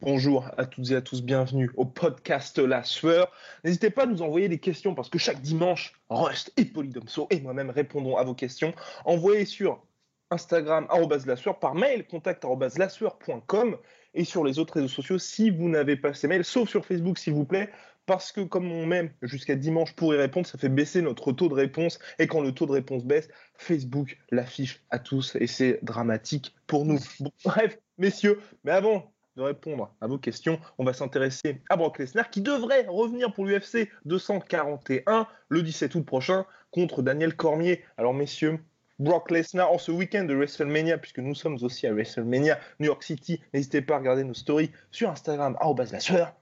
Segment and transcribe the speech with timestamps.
[0.00, 3.32] Bonjour à toutes et à tous, bienvenue au podcast La Sueur.
[3.64, 7.40] N'hésitez pas à nous envoyer des questions parce que chaque dimanche, Rust et Polydomso et
[7.40, 8.72] moi-même répondons à vos questions.
[9.04, 9.84] Envoyez sur
[10.30, 10.86] Instagram,
[11.26, 12.44] la sueur, par mail, contact
[12.78, 13.76] lassueur.com
[14.14, 17.18] et sur les autres réseaux sociaux si vous n'avez pas ces mails, sauf sur Facebook
[17.18, 17.68] s'il vous plaît,
[18.06, 21.48] parce que comme on m'aime jusqu'à dimanche pour y répondre, ça fait baisser notre taux
[21.48, 21.98] de réponse.
[22.18, 26.86] Et quand le taux de réponse baisse, Facebook l'affiche à tous et c'est dramatique pour
[26.86, 27.00] nous.
[27.44, 32.30] bref, messieurs, mais avant de répondre à vos questions, on va s'intéresser à Brock Lesnar
[32.30, 37.84] qui devrait revenir pour l'UFC 241 le 17 août prochain contre Daniel Cormier.
[37.98, 38.60] Alors messieurs,
[38.98, 43.02] Brock Lesnar en ce week-end de WrestleMania, puisque nous sommes aussi à WrestleMania, New York
[43.02, 43.42] City.
[43.52, 45.56] N'hésitez pas à regarder nos stories sur Instagram,
[45.92, 46.34] la sueur.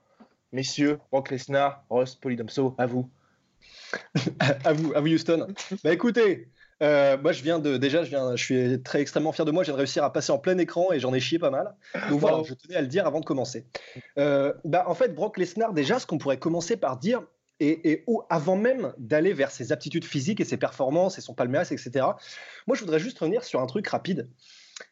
[0.55, 3.09] Messieurs, Brock Lesnar, Ross Polydomso, à vous.
[4.63, 5.47] à vous, à vous Houston.
[5.83, 6.47] bah écoutez,
[6.81, 9.63] euh, moi, je viens de déjà, je viens, je suis très extrêmement fier de moi.
[9.63, 11.75] Je viens de réussir à passer en plein écran et j'en ai chié pas mal.
[12.09, 13.65] Donc voilà, je tenais à le dire avant de commencer.
[14.17, 17.21] Euh, bah, en fait, Brock Lesnar, déjà, ce qu'on pourrait commencer par dire,
[17.59, 22.05] et, avant même d'aller vers ses aptitudes physiques et ses performances et son palmarès, etc.
[22.65, 24.29] Moi, je voudrais juste revenir sur un truc rapide.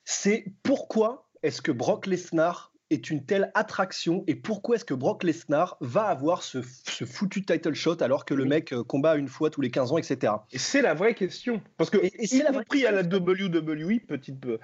[0.04, 5.24] C'est pourquoi est-ce que Brock Lesnar est une telle attraction et pourquoi est-ce que Brock
[5.24, 9.50] Lesnar va avoir ce, foutu title shot alors que le mec euh, combat une fois
[9.50, 10.34] tous les 15 ans, etc.
[10.52, 11.62] Et c'est la vraie question.
[11.78, 14.60] Parce que, et, c'est la pris à la WWE, petite, euh,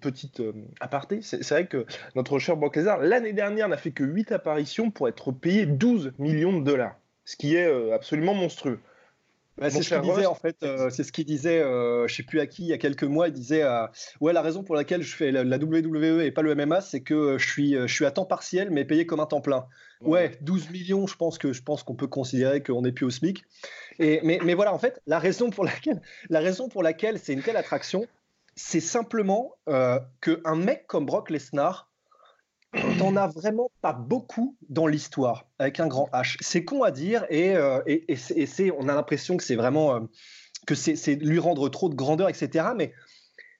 [0.00, 1.86] petite euh, aparté, c'est vrai que
[2.16, 6.12] notre cher Brock Lesnar, l'année dernière, n'a fait que 8 apparitions pour être payé 12
[6.18, 6.96] millions de dollars.
[7.24, 8.80] Ce qui est absolument monstrueux.
[9.56, 10.56] Bah, c'est ce qu'il disait en fait.
[10.62, 11.60] Euh, c'est ce qu'il disait.
[11.60, 13.28] Euh, je sais plus à qui il y a quelques mois.
[13.28, 13.86] Il disait euh,
[14.20, 17.38] ouais la raison pour laquelle je fais la, WWE et pas le MMA, c'est que
[17.38, 19.66] je suis je suis à temps partiel mais payé comme un temps plein.
[20.00, 21.06] Ouais, 12 millions.
[21.06, 23.44] Je pense que je pense qu'on peut considérer qu'on n'est plus au SMIC.
[24.00, 27.32] Et mais, mais voilà en fait la raison pour laquelle la raison pour laquelle c'est
[27.32, 28.06] une telle attraction,
[28.56, 31.88] c'est simplement qu'un mec comme Brock Lesnar
[32.98, 36.36] t'en as vraiment pas beaucoup dans l'histoire avec un grand H.
[36.40, 37.80] C'est con à dire et, euh,
[38.78, 40.00] on a l'impression que c'est vraiment euh,
[40.66, 42.68] que c'est, lui rendre trop de grandeur, etc.
[42.76, 42.92] Mais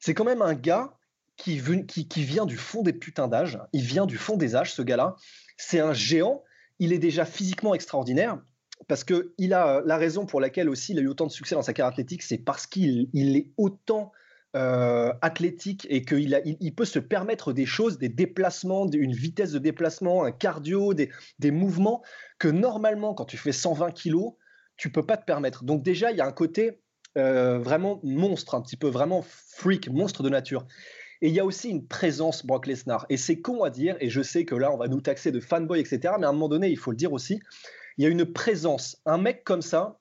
[0.01, 0.95] c'est quand même un gars
[1.37, 3.59] qui, vient du fond des putains d'âge.
[3.73, 5.17] Il vient du fond des âges, ce gars-là.
[5.57, 6.43] C'est un géant.
[6.79, 8.39] Il est déjà physiquement extraordinaire
[8.89, 11.55] parce que il a la raison pour laquelle aussi il a eu autant de succès
[11.55, 14.13] dans sa carrière athlétique, c'est parce qu'il il est autant
[14.57, 19.59] euh, athlétique et qu'il il, peut se permettre des choses, des déplacements, une vitesse de
[19.59, 21.11] déplacement, un cardio, des,
[21.51, 22.03] mouvements
[22.39, 24.35] que normalement, quand tu fais 120 kilos,
[24.77, 25.65] tu peux pas te permettre.
[25.65, 26.81] Donc déjà, il y a un côté
[27.19, 30.67] euh, vraiment monstre, un petit peu vraiment freak, monstre de nature.
[31.21, 33.07] Et il y a aussi une présence Brock Lesnar.
[33.09, 35.41] Et c'est con à dire, et je sais que là, on va nous taxer de
[35.41, 36.15] fanboy, etc.
[36.19, 37.41] Mais à un moment donné, il faut le dire aussi,
[37.97, 39.01] il y a une présence.
[39.05, 39.99] Un mec comme ça,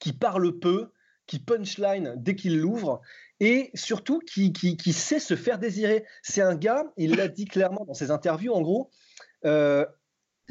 [0.00, 0.90] qui parle peu,
[1.26, 3.00] qui punchline dès qu'il l'ouvre,
[3.42, 6.06] et surtout qui, sait se faire désirer.
[6.22, 8.88] C'est un gars, il l'a dit clairement dans ses interviews, en gros,
[9.44, 9.84] euh,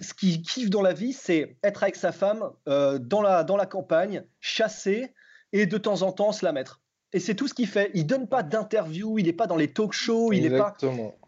[0.02, 4.26] ce qu'il kiffe dans la vie, c'est être avec sa femme euh, dans la campagne,
[4.42, 5.14] chasser
[5.54, 6.81] et de temps en temps se la mettre.
[7.14, 7.92] Et c'est tout ce qu'il fait.
[7.94, 10.76] Il donne pas d'interview, il n'est pas dans les talk shows, il n'est pas.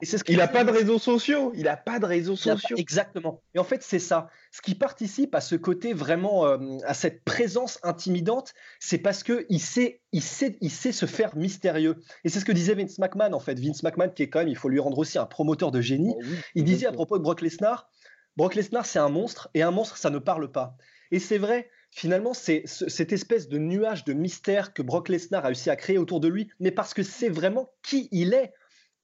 [0.02, 1.52] Et c'est ce il n'a pas de réseaux sociaux.
[1.56, 2.78] Il n'a pas de réseaux sociaux.
[2.78, 3.42] Exactement.
[3.54, 4.30] Et en fait, c'est ça.
[4.52, 9.46] Ce qui participe à ce côté vraiment, euh, à cette présence intimidante, c'est parce que
[9.50, 12.02] il sait, il sait, il sait se faire mystérieux.
[12.24, 13.60] Et c'est ce que disait Vince McMahon en fait.
[13.60, 16.16] Vince McMahon, qui est quand même, il faut lui rendre aussi un promoteur de génie.
[16.18, 16.24] Oh
[16.56, 17.90] il disait à propos de Brock Lesnar,
[18.38, 20.78] Brock Lesnar, c'est un monstre, et un monstre, ça ne parle pas.
[21.12, 25.48] Et c'est vrai finalement, c'est cette espèce de nuage de mystère que Brock Lesnar a
[25.48, 28.54] réussi à créer autour de lui, mais parce que c'est vraiment qui il est,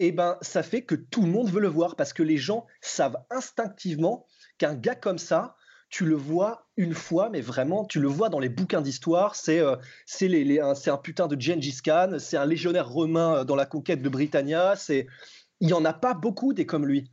[0.02, 2.38] et eh ben, ça fait que tout le monde veut le voir, parce que les
[2.38, 4.26] gens savent instinctivement
[4.58, 5.56] qu'un gars comme ça,
[5.90, 9.36] tu le vois une fois, mais vraiment, tu le vois dans les bouquins d'histoire.
[9.36, 9.76] C'est euh,
[10.22, 14.76] un, putain de Gengis Khan, c'est un légionnaire romain euh, dans la conquête de Britannia.
[14.88, 17.12] Il n'y en a pas beaucoup des comme lui.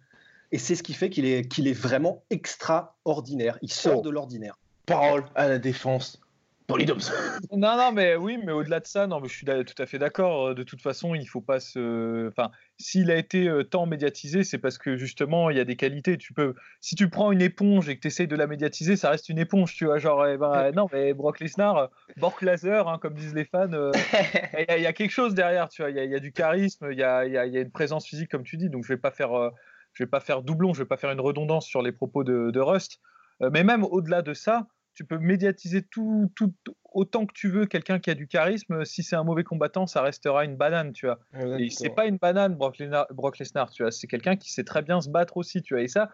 [0.53, 3.59] Et c'est ce qui fait qu'il est, est vraiment extraordinaire.
[3.63, 4.03] Il sort oh.
[4.03, 4.57] de l'ordinaire
[4.87, 6.21] parole à la défense
[7.53, 9.99] non, non, mais oui, mais au-delà de ça, non, mais je suis tout à fait
[9.99, 10.55] d'accord.
[10.55, 12.29] De toute façon, il faut pas se.
[12.29, 15.77] Enfin, s'il a été euh, tant médiatisé, c'est parce que justement, il y a des
[15.77, 16.19] qualités.
[16.19, 19.11] Tu peux, si tu prends une éponge et que tu essayes de la médiatiser, ça
[19.11, 19.99] reste une éponge, tu vois.
[19.99, 21.87] Genre, eh ben, non, mais Brock Lesnar, euh,
[22.17, 23.93] Bork Laser, hein, comme disent les fans, euh,
[24.69, 25.91] il y, a quelque chose derrière, tu vois.
[25.91, 28.57] Il y, a du charisme, il y a, y a, une présence physique, comme tu
[28.57, 28.69] dis.
[28.69, 29.53] Donc, je vais pas faire,
[29.93, 32.51] je vais pas faire doublon, je vais pas faire une redondance sur les propos de,
[32.51, 33.01] de Rust.
[33.41, 36.55] mais même au-delà de ça, tu peux médiatiser tout, tout,
[36.93, 38.85] autant que tu veux quelqu'un qui a du charisme.
[38.87, 41.21] Si c'est un mauvais combattant, ça restera une banane, tu vois.
[41.59, 43.93] Et c'est pas une banane, Brock Lesnar, tu vois.
[43.93, 45.83] C'est quelqu'un qui sait très bien se battre aussi, tu vois.
[45.83, 46.11] Et ça,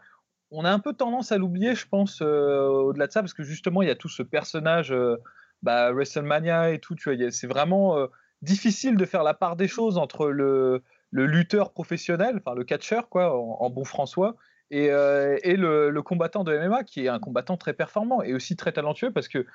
[0.51, 3.45] on a un peu tendance à l'oublier, je pense, euh, au-delà de ça, parce que
[3.45, 5.17] justement, il y a tout ce personnage, euh,
[5.63, 7.31] bah, WrestleMania et tout, tu vois.
[7.31, 8.09] C'est vraiment euh,
[8.43, 10.83] difficile de faire la part des choses entre le,
[11.13, 14.35] le lutteur professionnel, enfin le catcheur, quoi, en bon François,
[14.73, 18.73] et, euh, le, combattant de MMA qui est un combattant très performant et aussi très
[18.73, 19.47] talentueux parce que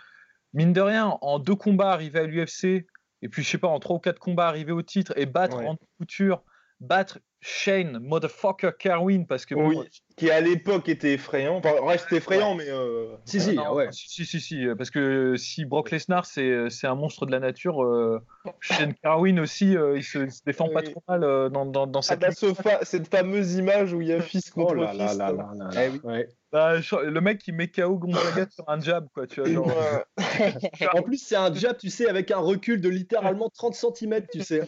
[0.54, 2.86] mine de rien en deux combats arrivés à l'UFC
[3.24, 5.58] et puis je sais pas en trois ou quatre combats arrivés au titre et battre
[5.58, 6.44] en couture
[6.80, 9.80] battre Shane motherfucker Carwin parce que oui,
[10.18, 13.16] qui à l'époque était effrayant, enfin, reste effrayant mais euh...
[13.24, 13.88] si si, ouais.
[13.92, 17.84] si si si parce que si Brock Lesnar c'est c'est un monstre de la nature
[17.84, 18.19] euh,
[18.60, 22.02] Shane Carwin aussi euh, il, se, se, défend pas trop mal euh, dans, dans, dans
[22.02, 22.30] cette, ah
[22.64, 25.52] bah, cette fameuse image où il y a fils contre oh là fils là là
[25.56, 26.25] là, eh oui.
[26.50, 29.50] Bah, le mec qui met KO Gonzaga sur un jab, quoi, tu vois.
[29.50, 30.96] Genre...
[30.96, 34.42] en plus, c'est un jab, tu sais, avec un recul de littéralement 30 cm, tu
[34.42, 34.62] sais.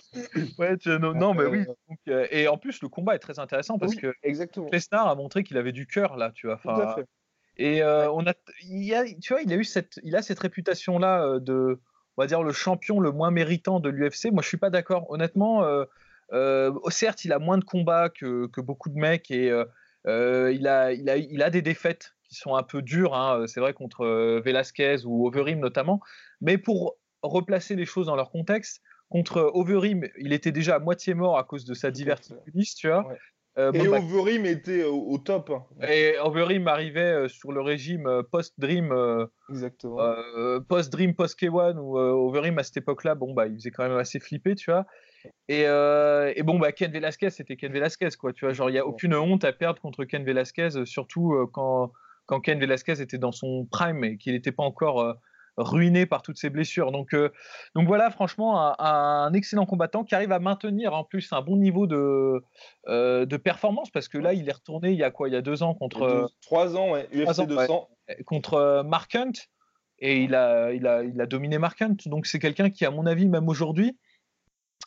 [0.57, 0.89] Ouais, tu...
[0.99, 1.65] non, non, mais oui.
[1.65, 4.67] Donc, euh, et en plus, le combat est très intéressant parce que exactement.
[4.73, 6.59] Lesnar a montré qu'il avait du cœur, là, tu vois.
[7.57, 8.33] Et euh, on a,
[8.63, 11.81] il a, tu vois, il a eu cette, il a cette réputation-là euh, de,
[12.15, 14.31] on va dire, le champion le moins méritant de l'UFC.
[14.31, 15.09] Moi, je suis pas d'accord.
[15.09, 15.65] Honnêtement,
[16.89, 19.51] certes, il a moins de combats que, que beaucoup de mecs et
[20.07, 23.45] euh, il, a, il, a, il a des défaites qui sont un peu dures, hein,
[23.47, 25.99] c'est vrai, contre euh, Velasquez ou Overeem notamment.
[26.41, 31.15] Mais pour replacer les choses dans leur contexte, contre Overeem, il était déjà à moitié
[31.15, 33.11] mort à cause de sa diverticuliste, tu vois.
[33.57, 35.49] Euh, et bah, Overeem était au, top.
[35.49, 35.87] Hein.
[35.87, 39.97] Et Overeem arrivait sur le régime post-Dream, Exactement.
[40.67, 44.55] post-Dream, post-K1, où Overeem à cette époque-là, bon, bah, il faisait quand même assez flipper,
[44.55, 44.85] tu vois.
[45.51, 48.33] Euh, et, bon, bah, Ken Velasquez, c'était Ken Velasquez, quoi.
[48.33, 51.33] Tu vois, genre, il n'y a aucune honte à perdre contre Ken Velasquez, euh, surtout
[51.33, 51.91] euh, quand,
[52.25, 55.15] quand Ken Velasquez était dans son prime et qu'il n'était pas encore
[55.59, 56.91] ruiné par toutes ses blessures.
[56.91, 57.15] Donc,
[57.75, 61.85] donc voilà, franchement, un, excellent combattant qui arrive à maintenir en plus un bon niveau
[61.87, 62.41] de,
[62.87, 65.29] de performance parce que là, il est retourné il y a quoi?
[65.29, 66.31] Il y a deux ans contre.
[66.41, 67.89] trois ans, ouais, UFC 200.
[68.25, 69.33] contre Mark Hunt.
[70.01, 71.97] Et il a, il, a, il a dominé Mark Hunt.
[72.05, 73.97] Donc c'est quelqu'un qui, à mon avis, même aujourd'hui,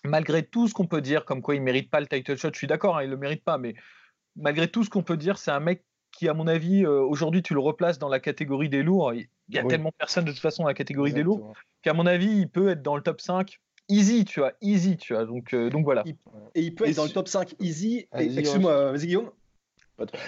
[0.05, 2.59] malgré tout ce qu'on peut dire, comme quoi il mérite pas le title shot, je
[2.59, 3.75] suis d'accord, hein, il le mérite pas, mais
[4.37, 7.43] malgré tout ce qu'on peut dire, c'est un mec qui, à mon avis, euh, aujourd'hui,
[7.43, 9.13] tu le replaces dans la catégorie des lourds.
[9.15, 12.07] Il y a tellement personne de toute façon dans la catégorie des lourds qu'à mon
[12.07, 15.25] avis, il peut être dans le top 5 easy, tu vois, easy, tu vois.
[15.25, 16.05] Donc, euh, donc voilà.
[16.55, 18.07] Et il peut être dans le top 5 easy.
[18.15, 19.31] Excuse-moi, vas-y Guillaume.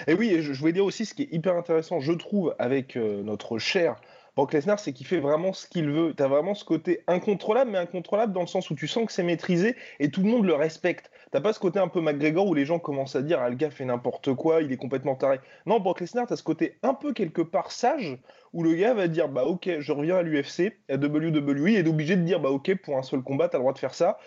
[0.07, 3.23] Et oui, je, voulais dire aussi ce qui est hyper intéressant, je trouve, avec euh,
[3.23, 3.95] notre cher
[4.35, 6.13] Brock Lesnar, c'est qu'il fait vraiment ce qu'il veut.
[6.15, 9.11] Tu as vraiment ce côté incontrôlable, mais incontrôlable dans le sens où tu sens que
[9.11, 11.09] c'est maîtrisé et tout le monde le respecte.
[11.31, 13.55] T'as pas ce côté un peu McGregor où les gens commencent à dire ah, le
[13.55, 15.39] gars fait n'importe quoi, il est complètement taré.
[15.65, 18.17] Non, Brock Lesnar, as ce côté un peu quelque part sage
[18.53, 21.87] où le gars va dire bah ok, je reviens à l'UFC, à WWE, et est
[21.87, 24.17] obligé de dire bah ok, pour un seul combat, t'as le droit de faire ça.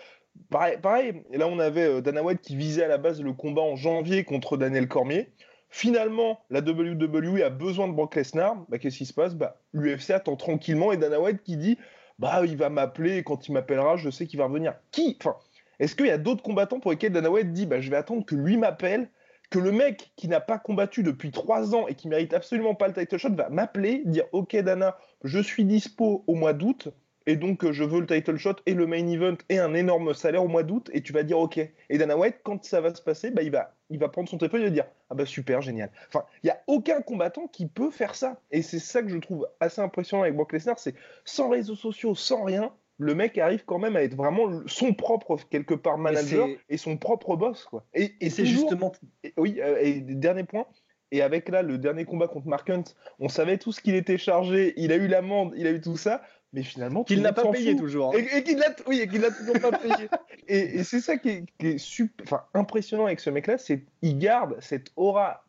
[0.49, 3.33] Pareil, pareil, et là on avait euh, Dana White qui visait à la base le
[3.33, 5.29] combat en janvier contre Daniel Cormier.
[5.69, 8.55] Finalement, la WWE a besoin de Brock Lesnar.
[8.69, 9.35] Bah, Qu'est-ce qui se passe?
[9.35, 11.77] Bah, L'UFC attend tranquillement et Dana White qui dit
[12.17, 14.73] Bah, il va m'appeler et quand il m'appellera, je sais qu'il va revenir.
[14.91, 15.35] Qui enfin,
[15.79, 18.25] Est-ce qu'il y a d'autres combattants pour lesquels Dana White dit bah, Je vais attendre
[18.25, 19.09] que lui m'appelle,
[19.49, 22.87] que le mec qui n'a pas combattu depuis trois ans et qui mérite absolument pas
[22.87, 26.89] le title shot va m'appeler, dire Ok, Dana, je suis dispo au mois d'août
[27.29, 30.15] et donc euh, je veux le title shot et le main event et un énorme
[30.15, 31.59] salaire au mois d'août et tu vas dire ok.
[31.59, 34.39] Et Dana White quand ça va se passer bah, il va il va prendre son
[34.39, 35.91] téléphone et va dire ah bah super génial.
[36.07, 38.41] Enfin il y a aucun combattant qui peut faire ça.
[38.49, 42.15] Et c'est ça que je trouve assez impressionnant avec Brock Lesnar c'est sans réseaux sociaux
[42.15, 46.47] sans rien le mec arrive quand même à être vraiment son propre quelque part manager
[46.67, 47.85] et son propre boss quoi.
[47.93, 48.91] Et, c'est justement
[49.37, 50.65] oui euh, et dernier point
[51.11, 52.83] et avec là le dernier combat contre Mark Hunt,
[53.19, 55.97] on savait tout ce qu'il était chargé, il a eu l'amende, il a eu tout
[55.97, 58.17] ça mais finalement qu'il n'a pas payé toujours hein.
[58.17, 60.09] et, qu'il l'a oui et qu'il n'a toujours pas payé.
[60.51, 64.57] Et, c'est ça qui est, super, enfin, impressionnant avec ce mec là c'est qu'il garde
[64.59, 65.45] cette aura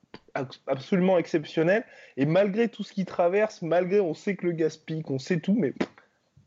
[0.66, 1.84] absolument exceptionnelle
[2.16, 5.40] et malgré tout ce qu'il traverse malgré on sait que le gaz pique on sait
[5.40, 5.72] tout mais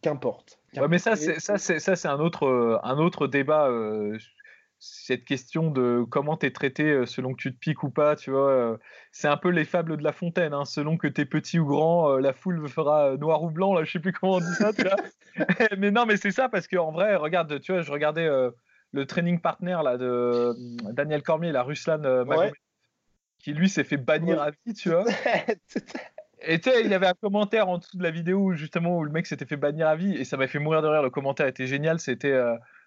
[0.03, 4.17] qu'importe ouais, mais ça c'est ça c'est ça c'est un autre un autre débat euh,
[4.85, 8.17] cette question de comment tu es traité euh, selon que tu te piques ou pas,
[8.17, 8.49] tu vois.
[8.49, 8.77] Euh,
[9.13, 11.65] c'est un peu les fables de La Fontaine, hein, selon que tu es petit ou
[11.65, 14.55] grand, euh, la foule fera noir ou blanc, là, je sais plus comment on dit
[14.57, 14.97] ça, tu vois.
[15.77, 18.29] mais non, mais c'est ça, parce qu'en vrai, regarde, tu vois, je regardais
[18.91, 20.53] le training partner là, de
[20.91, 22.53] Daniel Cormier, la Ruslan Magomed,
[23.39, 25.05] qui lui s'est fait bannir à vie, tu vois.
[26.45, 29.03] Et tu sais, il y avait un commentaire en dessous de la vidéo justement où
[29.03, 31.01] le mec s'était fait bannir à vie et ça m'a fait mourir de rire.
[31.01, 31.99] Le commentaire était génial.
[31.99, 32.37] C'était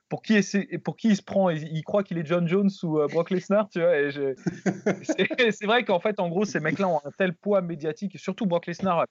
[0.09, 0.41] pour qui,
[0.85, 3.69] pour qui il se prend il, croit qu'il est John Jones ou euh, Brock Lesnar,
[3.69, 3.93] tu vois.
[5.03, 8.47] c'est vrai qu'en fait, en gros, ces mecs-là ont un tel poids médiatique, et surtout
[8.47, 9.07] Brock Lesnar,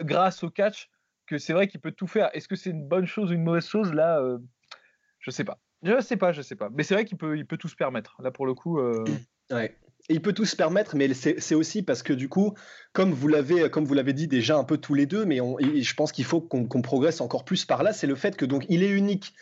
[0.00, 0.88] grâce au catch,
[1.26, 2.30] que c'est vrai qu'il peut tout faire.
[2.34, 3.92] Est-ce que c'est une bonne chose ou une mauvaise chose?
[3.92, 4.38] Là, euh,
[5.20, 5.58] je sais pas.
[5.82, 6.68] Je sais pas, je sais pas.
[6.72, 8.20] Mais c'est vrai qu'il peut, il peut tout se permettre.
[8.20, 8.80] Là, pour le coup.
[8.80, 9.04] Euh,
[9.50, 9.76] ouais.
[10.08, 12.54] Il peut tout se permettre, mais c'est aussi parce que du coup,
[12.92, 15.94] comme vous l'avez, comme vous l'avez dit déjà un peu tous les deux, mais je
[15.94, 18.82] pense qu'il faut qu'on progresse encore plus par là, c'est le fait que donc il
[18.82, 19.34] est unique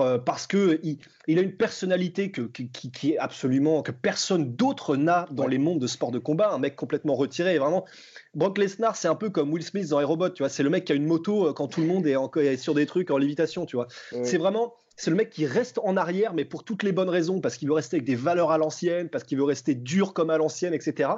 [0.00, 5.26] euh, parce que il, a une personnalité que, qui, est absolument que personne d'autre n'a
[5.30, 6.50] dans les mondes de sport de combat.
[6.52, 7.58] Un mec complètement retiré.
[7.58, 7.86] vraiment,
[8.34, 10.30] Brock Lesnar, c'est un peu comme Will Smith dans les robots.
[10.30, 12.16] Tu vois, c'est le mec qui a une moto euh, quand tout le monde est,
[12.16, 13.64] en, sur des trucs en lévitation.
[13.64, 13.86] Tu vois,
[14.22, 17.40] c'est vraiment c'est le mec qui reste en arrière, mais pour toutes les bonnes raisons,
[17.40, 20.28] parce qu'il veut rester avec des valeurs à l'ancienne, parce qu'il veut rester dur comme
[20.28, 21.08] à l'ancienne, etc.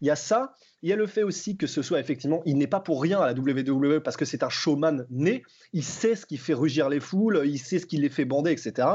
[0.00, 0.54] Il y a ça.
[0.82, 3.20] Il y a le fait aussi que ce soit effectivement, il n'est pas pour rien
[3.20, 5.42] à la WWE parce que c'est un showman né.
[5.72, 8.52] Il sait ce qui fait rugir les foules, il sait ce qui les fait bander,
[8.52, 8.88] etc.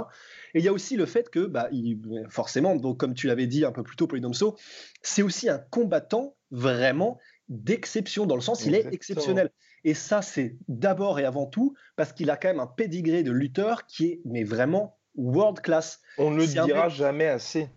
[0.53, 1.69] Et il y a aussi le fait que, bah,
[2.29, 4.55] forcément, donc comme tu l'avais dit un peu plus tôt, Polydomso,
[5.01, 9.51] c'est aussi un combattant vraiment d'exception, dans le sens il est exceptionnel.
[9.84, 13.31] Et ça, c'est d'abord et avant tout parce qu'il a quand même un pédigré de
[13.31, 16.01] lutteur qui est mais vraiment world class.
[16.17, 17.69] On ne le dira jamais assez.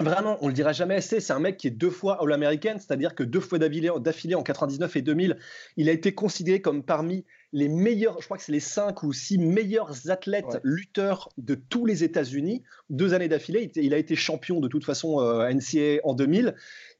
[0.00, 1.20] Vraiment, on le dira jamais assez.
[1.20, 4.94] C'est un mec qui est deux fois All-American, c'est-à-dire que deux fois d'affilée en 99
[4.96, 5.38] et 2000,
[5.78, 9.14] il a été considéré comme parmi les meilleurs, je crois que c'est les cinq ou
[9.14, 12.62] six meilleurs athlètes lutteurs de tous les États-Unis.
[12.90, 16.54] Deux années d'affilée, il a été champion de toute façon euh, NCAA en 2000.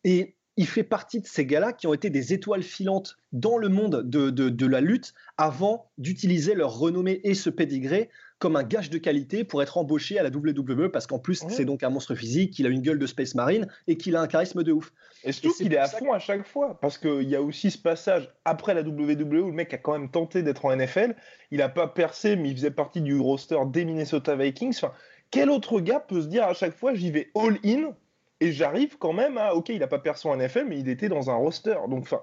[0.05, 3.69] Et il fait partie de ces gars-là qui ont été des étoiles filantes dans le
[3.69, 8.09] monde de, la lutte avant d'utiliser leur renommée et ce pédigré
[8.39, 11.65] comme un gage de qualité pour être embauché à la WWE parce qu'en plus c'est
[11.65, 14.27] donc un monstre physique, qu'il a une gueule de Space Marine et qu'il a un
[14.27, 14.93] charisme de ouf.
[15.25, 17.79] Et surtout qu'il est à fond à chaque fois parce qu'il y a aussi ce
[17.79, 21.17] passage après la WWE où le mec a quand même tenté d'être en NFL,
[21.51, 24.77] il n'a pas percé mais il faisait partie du roster des Minnesota Vikings.
[24.77, 24.93] Enfin,
[25.31, 27.95] quel autre gars peut se dire à chaque fois j'y vais all-in
[28.41, 29.55] et j'arrive quand même à.
[29.55, 31.77] Ok, il n'a pas perçu en NFL, mais il était dans un roster.
[31.89, 32.23] Donc, enfin,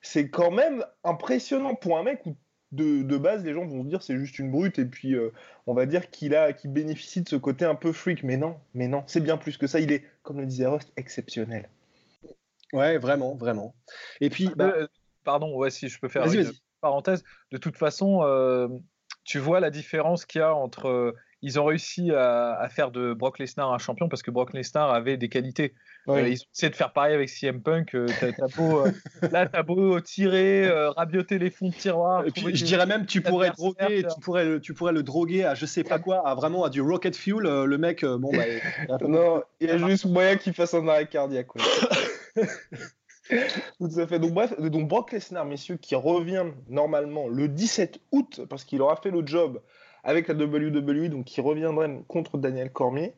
[0.00, 2.36] c'est quand même impressionnant pour un mec où
[2.72, 5.32] de, base, les gens vont se dire c'est juste une brute et puis euh,
[5.66, 8.22] on va dire qu'il a, qu'il bénéficie de ce côté un peu freak.
[8.24, 9.80] Mais non, mais non, c'est bien plus que ça.
[9.80, 11.68] Il est, comme le disait Rust, exceptionnel.
[12.72, 13.74] Ouais, vraiment, vraiment.
[14.20, 14.72] Et puis, bah...
[14.76, 14.88] Euh,
[15.22, 17.22] pardon, ouais, si je peux faire une parenthèse.
[17.52, 18.68] De toute façon, euh,
[19.24, 21.14] tu vois la différence qu'il y a entre
[21.44, 25.18] ils ont réussi à, faire de Brock Lesnar un champion parce que Brock Lesnar avait
[25.18, 25.74] des qualités.
[26.08, 27.94] Euh, ils ont essayé de faire pareil avec CM Punk.
[27.94, 28.06] Euh,
[28.56, 28.90] beau, euh,
[29.30, 32.26] là, t'as beau tirer, rabioter les fonds de tiroir.
[32.26, 35.44] Et puis, je dirais même, tu pourrais, droguer, tu, pourrais le, tu pourrais le droguer
[35.44, 37.42] à je sais pas quoi, à vraiment à du rocket fuel.
[37.42, 38.98] le mec, bon, bah.
[39.06, 41.48] non, il y a juste moyen qu'il fasse un arrêt cardiaque.
[43.78, 44.18] Tout à fait.
[44.18, 48.96] Donc, bref, donc Brock Lesnar, messieurs, qui revient normalement le 17 août parce qu'il aura
[48.96, 49.60] fait le job
[50.04, 53.14] avec la WWE, donc qui reviendrait contre Daniel Cormier.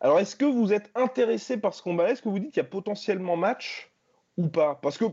[0.00, 2.66] Alors, est-ce que vous êtes intéressé par ce combat Est-ce que vous dites qu'il y
[2.66, 3.90] a potentiellement match
[4.36, 4.78] ou pas?
[4.82, 5.06] Parce que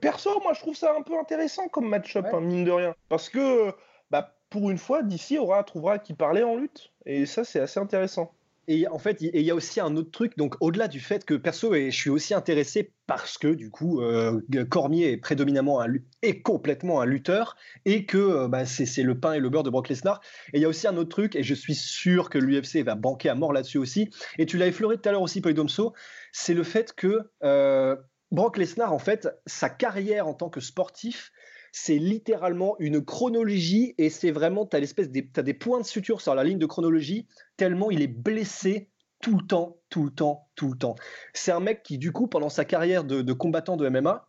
[0.00, 2.94] perso, moi, je trouve ça un peu intéressant comme match-up, hein, mine de rien.
[3.10, 3.74] Parce que,
[4.10, 6.90] bah, pour une fois, d'ici, aura trouvera qui parlait en lutte.
[7.04, 8.32] Et ça, c'est assez intéressant.
[8.72, 10.38] Et en fait, il y a aussi un autre truc.
[10.38, 14.00] Donc, au-delà du fait que perso, et je suis aussi intéressé parce que du coup,
[14.00, 15.88] euh, Cormier est prédominamment un,
[16.22, 19.70] est complètement un lutteur et que euh, bah, c'est le pain et le beurre de
[19.70, 20.20] Brock Lesnar.
[20.52, 22.94] Et il y a aussi un autre truc, et je suis sûr que l'UFC va
[22.94, 24.08] banquer à mort là-dessus aussi.
[24.38, 25.92] Et tu l'as effleuré tout à l'heure aussi, Polydomso,
[26.30, 27.96] c'est le fait que euh,
[28.30, 31.32] Brock Lesnar, en fait, sa carrière en tant que sportif,
[31.72, 36.20] c'est littéralement une chronologie et c'est vraiment, tu as, l'espèce des, des points de suture
[36.20, 40.48] sur la ligne de chronologie, tellement il est blessé tout le temps, tout le temps,
[40.54, 40.94] tout le temps.
[41.34, 44.28] C'est un mec qui, du coup, pendant sa carrière de, de combattant de MMA,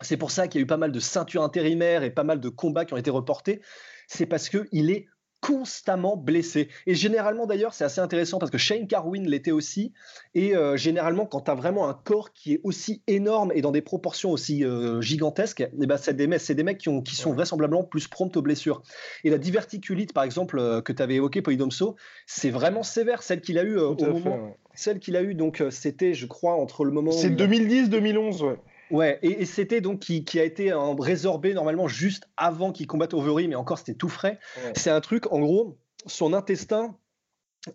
[0.00, 2.40] c'est pour ça qu'il y a eu pas mal de ceintures intérimaires et pas mal
[2.40, 3.62] de combats qui ont été reportés,
[4.08, 5.06] c'est parce qu'il est
[5.42, 6.68] constamment blessé.
[6.86, 9.92] Et généralement, d'ailleurs, c'est assez intéressant parce que Shane Carwin l'était aussi.
[10.34, 13.72] Et euh, généralement, quand tu as vraiment un corps qui est aussi énorme et dans
[13.72, 17.32] des proportions aussi euh, gigantesques, eh ben, c'est des, des, mecs qui, ont, qui sont
[17.32, 18.82] vraisemblablement plus prompts aux blessures.
[19.24, 23.40] Et la diverticulite, par exemple, euh, que tu avais évoqué, Polydomso, c'est vraiment sévère, celle
[23.40, 24.56] qu'il a eu au moment.
[24.74, 27.10] Celle qu'il a eu, donc, c'était, je crois, entre le moment.
[27.10, 28.56] C'est 2010-2011, ouais.
[28.92, 33.54] Ouais, et, c'était donc qui, a été résorbé normalement juste avant qu'il combatte Overeem, mais
[33.56, 34.38] encore c'était tout frais.
[34.74, 36.96] C'est un truc, en gros, son intestin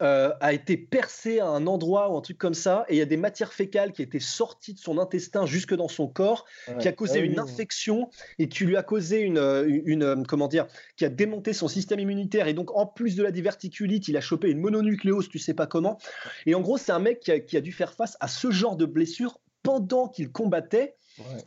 [0.02, 3.02] euh, a été percé à un endroit ou un truc comme ça, et il y
[3.02, 6.46] a des matières fécales qui étaient sorties de son intestin jusque dans son corps,
[6.80, 9.40] qui a causé ah une infection et qui lui a causé une,
[9.86, 12.48] une, euh, comment dire, qui a démonté son système immunitaire.
[12.48, 15.66] Et donc, en plus de la diverticulite, il a chopé une mononucléose, tu sais pas
[15.66, 15.98] comment.
[16.46, 18.52] Et en gros, c'est un mec qui a, qui a dû faire face à ce
[18.52, 20.96] genre de blessure pendant qu'il combattait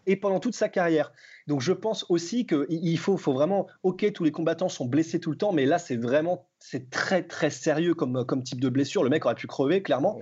[0.07, 1.13] et pendant toute sa carrière.
[1.47, 5.31] Donc je pense aussi qu'il faut, faut vraiment, ok, tous les combattants sont blessés tout
[5.31, 9.03] le temps, mais là c'est vraiment, c'est très très sérieux comme, comme type de blessure.
[9.03, 10.21] Le mec aurait pu crever clairement.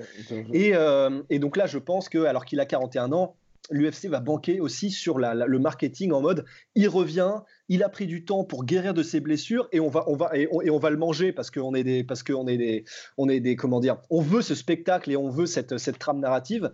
[0.52, 3.36] et, euh, et, donc là, je pense que alors qu'il a 41 ans,
[3.70, 6.44] l'UFC va banquer aussi sur le marketing en mode
[6.74, 7.34] il revient,
[7.68, 10.30] il a pris du temps pour guérir de ses blessures et on va on va
[10.34, 12.84] et on, va le manger parce qu'on est des parce qu'on est des
[13.16, 16.20] on est des comment dire on veut ce spectacle et on veut cette cette trame
[16.20, 16.72] narrative.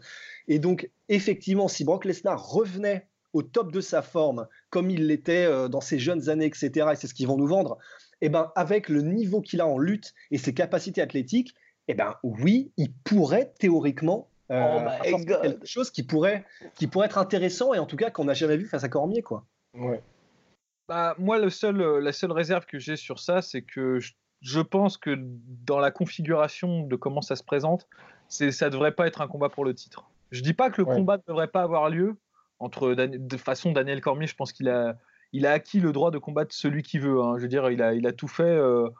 [0.49, 5.47] Et donc effectivement si Brock Lesnar revenait au top de sa forme comme il l'était
[5.47, 7.79] euh, dans ses jeunes années etc et c'est ce qu'ils vont nous vendre
[8.21, 11.53] et eh ben avec le niveau qu'il a en lutte et ses capacités athlétiques
[11.89, 17.19] eh ben oui il pourrait théoriquement euh, oh quelque chose qui pourrait, qui pourrait être
[17.19, 19.23] intéressant et en tout cas qu'on n'a jamais vu face à Cormier.
[19.23, 19.45] Quoi.
[19.75, 20.03] Ouais.
[20.89, 23.99] Bah, moi, le seul, euh, la seule réserve que j'ai sur ça, c'est que
[24.41, 27.89] je, pense que dans la configuration de comment ça se présente,
[28.29, 30.11] c'est, ça devrait pas être un combat pour le titre.
[30.31, 32.17] Je dis pas que le combat ne devrait pas avoir lieu.
[32.59, 34.97] Entre, de façon, Daniel Cormier, je pense qu'il a,
[35.33, 37.21] il a acquis le droit de combattre celui qui veut.
[37.21, 37.37] Hein.
[37.37, 38.43] Je veux dire, il a, il a tout fait.
[38.43, 38.91] Euh,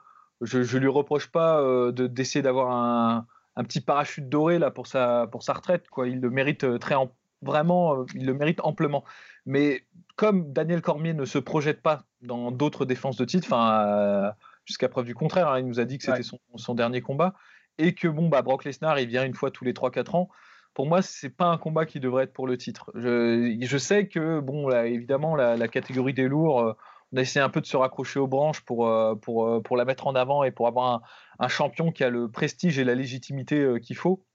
[0.41, 4.87] je, je lui reproche pas de, d'essayer d'avoir un, un petit parachute doré là pour
[4.87, 5.87] sa, pour sa retraite.
[5.89, 6.07] Quoi.
[6.07, 6.95] Il le mérite euh, très
[7.41, 9.03] vraiment, euh, il le mérite amplement.
[9.45, 9.85] Mais
[10.15, 14.31] comme Daniel Cormier ne se projette pas dans d'autres défenses de titre, enfin euh,
[14.65, 16.23] jusqu'à preuve du contraire, hein, il nous a dit que c'était
[16.55, 17.33] son, dernier combat
[17.77, 20.29] et que bon bah Brock Lesnar il vient une fois tous les 3-4 ans.
[20.73, 22.91] Pour moi, c'est pas un combat qui devrait être pour le titre.
[22.95, 26.75] Je, je sais que bon, là, évidemment, la, la, catégorie des lourds,
[27.15, 29.77] on a essayé un peu de se raccrocher aux branches pour, euh, pour, euh, pour
[29.77, 31.01] la mettre en avant et pour avoir
[31.39, 34.25] un, champion qui a le prestige et la légitimité euh, qu'il faut.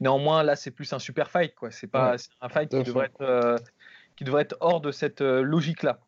[0.00, 1.54] Néanmoins, là, c'est plus un super fight.
[1.54, 1.70] quoi.
[1.70, 3.62] C'est pas un fight qui devrait, être,
[4.16, 5.98] qui devrait être hors de cette logique-là.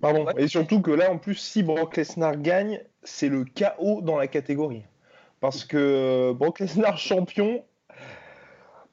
[0.00, 0.30] Pardon.
[0.38, 4.28] Et surtout que là, en plus, si Brock Lesnar gagne, c'est le chaos dans la
[4.28, 4.84] catégorie.
[5.40, 7.64] Parce que Brock Lesnar champion,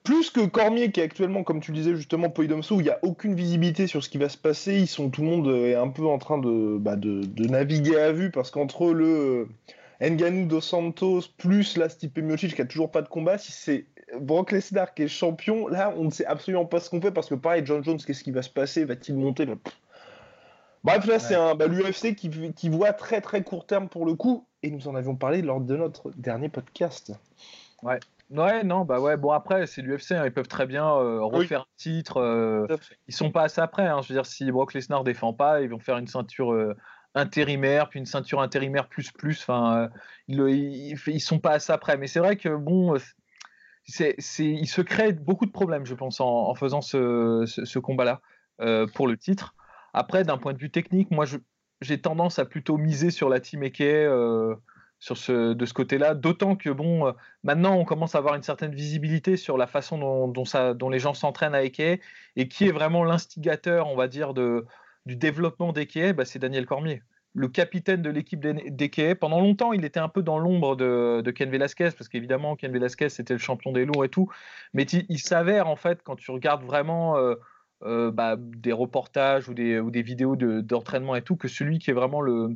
[0.06, 2.90] plus que Cormier qui est actuellement, comme tu le disais justement, Poidomso, où il n'y
[2.90, 5.76] a aucune visibilité sur ce qui va se passer, ils sont tout le monde est
[5.76, 9.50] un peu en train de, bah, de, naviguer à vue parce qu'entre le
[10.02, 13.52] euh, Nganou dos Santos plus la Stipe Miocic qui a toujours pas de combat, si
[13.52, 13.88] c'est
[14.22, 17.28] Brock Lesnar qui est champion, là on ne sait absolument pas ce qu'on fait parce
[17.28, 18.86] que pareil, John Jones, qu'est-ce qui va se passer?
[18.86, 19.48] Va-t-il monter?
[20.84, 24.13] Bref, là c'est un bah, l'UFC qui, qui voit très très court terme pour le
[24.13, 27.12] coup, et nous en avions parlé lors de notre dernier podcast.
[27.82, 28.00] Ouais,
[28.32, 31.62] Ouais, non, bah ouais, bon après, c'est l'UFC, hein, ils peuvent très bien euh, refaire
[31.62, 32.18] un titre.
[32.18, 32.66] Euh,
[33.08, 33.86] ils sont pas assez après.
[33.86, 36.76] Hein, je veux dire, si Brock Lesnar défend pas, ils vont faire une ceinture euh,
[37.14, 39.40] intérimaire, puis une ceinture intérimaire plus plus.
[39.42, 39.90] Enfin,
[40.28, 41.98] ils, ils, sont pas assez après.
[41.98, 42.96] Mais c'est vrai que bon,
[43.86, 48.22] c'est, il se crée beaucoup de problèmes, je pense, en, faisant ce, ce, combat-là
[48.96, 49.54] pour le titre.
[49.94, 51.26] Après, d'un point de vue technique, moi,
[51.82, 53.84] j'ai tendance à plutôt miser sur la team Eke
[55.13, 56.15] de ce côté-là.
[56.15, 57.12] D'autant que bon, euh,
[57.44, 61.56] maintenant on commence à avoir une certaine visibilité sur la façon dont, les gens s'entraînent
[61.56, 62.02] à Eke
[62.36, 67.02] et qui est vraiment l'instigateur, on va dire, du développement d'Eke, bah, c'est Daniel Cormier.
[67.38, 69.20] Le capitaine de l'équipe d'Eke.
[69.20, 73.10] Pendant longtemps, il était un peu dans l'ombre de, Ken Velasquez, parce qu'évidemment, Ken Velasquez,
[73.10, 74.32] c'était le champion des lourds et tout.
[74.74, 77.36] Mais il, s'avère, en fait, quand tu regardes vraiment euh,
[77.84, 82.22] euh, bah, des reportages ou des vidéos d'entraînement et tout, que celui qui est vraiment
[82.22, 82.56] le,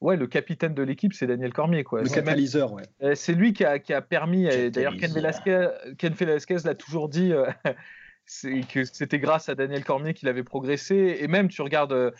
[0.00, 1.84] ouais, le capitaine de l'équipe, c'est Daniel Cormier.
[1.84, 2.02] Quoi.
[2.02, 2.84] Le catalyseur, ouais.
[3.02, 7.08] Euh, c'est lui qui a, qui a permis, d'ailleurs Ken Velasquez, Ken Velasquez l'a toujours
[7.08, 7.46] dit, euh,
[8.72, 11.18] que c'était grâce à Daniel Cormier qu'il avait progressé.
[11.20, 12.10] Et même, tu regardes, euh,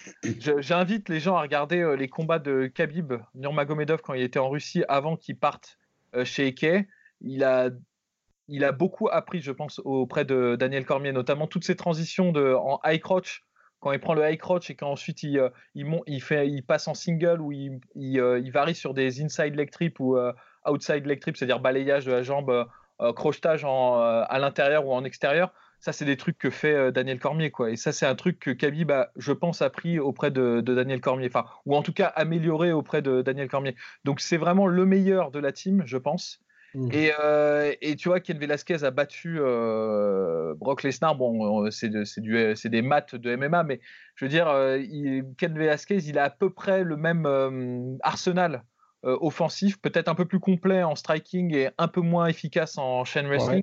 [0.59, 4.85] j'invite les gens à regarder les combats de Khabib Nurmagomedov quand il était en Russie
[4.89, 5.79] avant qu'il parte
[6.25, 6.87] chez Ike.
[7.23, 7.71] Il a,
[8.49, 12.55] il a beaucoup appris, je pense, auprès de Daniel Cormier, notamment toutes ces transitions de,
[12.55, 13.45] en high crotch
[13.81, 16.87] quand il prend le high crotch et qu'ensuite il, euh, il, il, fait, il passe
[16.87, 17.81] en single ou il,
[18.19, 20.33] euh, il, varie sur des inside leg trip ou euh,
[20.67, 22.67] outside leg trip, c'est-à-dire balayage de la jambe,
[23.17, 25.55] crochetage en, à l'intérieur ou en extérieur.
[25.79, 27.51] Ça, c'est des trucs que fait Daniel Cormier.
[27.51, 27.71] Quoi.
[27.71, 30.75] Et ça, c'est un truc que Khabib, a, je pense, a pris auprès de, de,
[30.75, 31.29] Daniel Cormier.
[31.29, 33.75] Enfin, ou en tout cas amélioré auprès de Daniel Cormier.
[34.05, 36.43] Donc, c'est vraiment le meilleur de la team, je pense.
[36.75, 36.89] Mmh.
[36.95, 41.17] Euh, et, tu vois, Ken Velasquez a battu euh, Brock Lesnar.
[41.17, 43.81] Bon, euh, c'est des maths de MMA, mais
[44.15, 44.47] je veux dire,
[45.37, 48.63] Ken Velasquez, il a à peu près le même arsenal
[49.03, 53.27] offensif, peut-être un peu plus complet en striking et un peu moins efficace en chain
[53.27, 53.63] wrestling.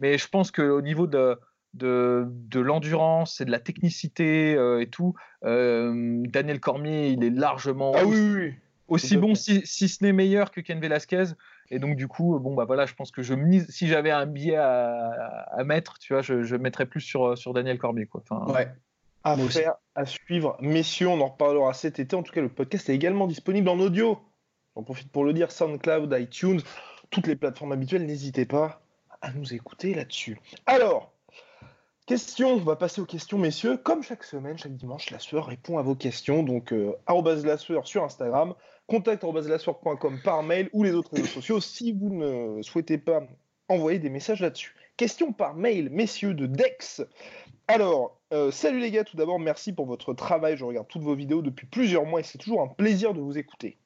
[0.00, 1.38] Mais je pense qu'au niveau de,
[1.74, 7.92] de, de l'endurance et de la technicité et tout, Daniel Cormier, il est largement.
[7.94, 8.54] Ah oui, oui.
[8.88, 11.34] aussi bon, si, ce n'est meilleur que Ken Velasquez.
[11.70, 14.26] Et donc, du coup, bon, bah voilà, je pense que je mise, si j'avais un
[14.26, 18.06] billet à, mettre, tu vois, je, je, mettrais plus sur, sur Daniel Cormier.
[18.06, 18.22] Quoi.
[18.28, 18.68] Enfin, ouais.
[19.22, 20.56] À faire, à suivre.
[20.60, 22.16] Messieurs, on en reparlera cet été.
[22.16, 24.18] En tout cas, le podcast est également disponible en audio.
[24.74, 26.60] J'en profite pour le dire SoundCloud, iTunes,
[27.10, 28.06] toutes les plateformes habituelles.
[28.06, 28.80] N'hésitez pas
[29.20, 30.38] à nous écouter là-dessus.
[30.64, 31.12] Alors,
[32.06, 33.76] question, on va passer aux questions, messieurs.
[33.76, 36.42] Comme chaque semaine, chaque dimanche, la sueur répond à vos questions.
[36.42, 36.94] Donc, euh,
[37.44, 38.54] la sueur sur Instagram,
[38.90, 39.24] contact
[40.24, 43.22] par mail ou les autres réseaux sociaux si vous ne souhaitez pas
[43.68, 44.74] envoyer des messages là-dessus.
[44.96, 47.00] Question par mail, messieurs de Dex.
[47.68, 50.56] Alors, euh, salut les gars, tout d'abord, merci pour votre travail.
[50.56, 53.38] Je regarde toutes vos vidéos depuis plusieurs mois et c'est toujours un plaisir de vous
[53.38, 53.78] écouter.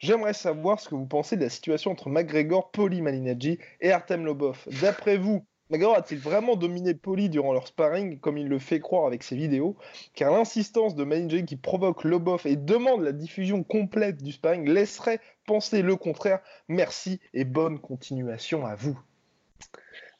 [0.00, 4.24] J'aimerais savoir ce que vous pensez de la situation entre McGregor, Poli Malinaggi et Artem
[4.24, 4.58] Lobov.
[4.82, 9.06] D'après vous, McGregor a-t-il vraiment dominé Poli durant leur sparring comme il le fait croire
[9.06, 9.76] avec ses vidéos?
[10.14, 15.20] Car l'insistance de Malinaggi qui provoque Lobov et demande la diffusion complète du sparring laisserait
[15.46, 16.40] penser le contraire.
[16.68, 18.98] Merci et bonne continuation à vous.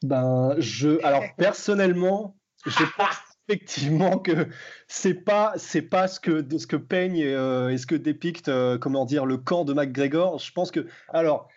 [0.02, 1.02] Ben, je.
[1.04, 3.16] Alors, personnellement, je pense
[3.48, 4.48] effectivement que
[4.88, 8.78] c'est pas c'est pas ce que ce que peigne euh, et ce que dépicte euh,
[8.78, 10.38] comment dire le camp de McGregor.
[10.38, 11.48] Je pense que alors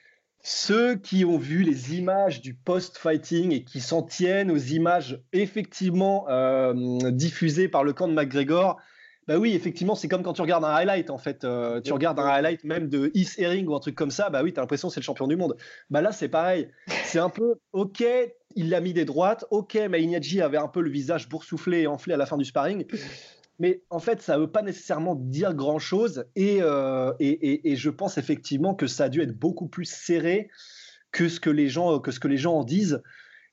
[0.41, 6.25] ceux qui ont vu les images du post-fighting et qui s'en tiennent aux images effectivement
[6.29, 6.73] euh,
[7.11, 8.79] diffusées par le camp de McGregor,
[9.29, 11.43] bah oui, effectivement, c'est comme quand tu regardes un highlight, en fait.
[11.43, 14.41] Euh, tu regardes un highlight même de East Herring ou un truc comme ça, bah
[14.41, 15.55] oui, tu as l'impression que c'est le champion du monde.
[15.91, 16.71] Bah là, c'est pareil.
[17.03, 18.03] C'est un peu, ok,
[18.55, 22.15] il l'a mis des droites, ok, Maïnadji avait un peu le visage boursouflé et enflé
[22.15, 22.85] à la fin du sparring.
[23.59, 26.25] Mais en fait, ça ne veut pas nécessairement dire grand-chose.
[26.37, 30.49] Euh, et, et, et, je pense effectivement que ça a dû être beaucoup plus serré
[31.11, 33.01] que ce que les gens, que ce que les gens en disent.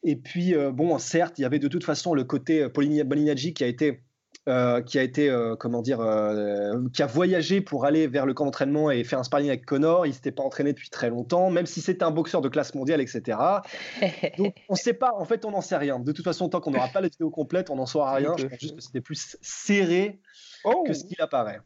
[0.03, 3.65] Et puis, euh, bon, certes, il y avait de toute façon le côté Polinadji qui
[3.65, 4.03] a été
[4.49, 8.33] euh, qui a été, euh, comment dire, euh, qui a voyagé pour aller vers le
[8.33, 10.07] camp d'entraînement et faire un sparring avec Connor.
[10.07, 13.01] Il s'était pas entraîné depuis très longtemps, même si c'était un boxeur de classe mondiale,
[13.01, 13.39] etc.
[14.39, 15.99] Donc on ne sait pas, en fait, on n'en sait rien.
[15.99, 18.37] De toute façon, tant qu'on n'aura pas la vidéo complète, on n'en saura rien.
[18.39, 20.21] Je pense juste que c'était plus serré
[20.63, 20.85] oh.
[20.87, 21.59] que ce qu'il apparaît.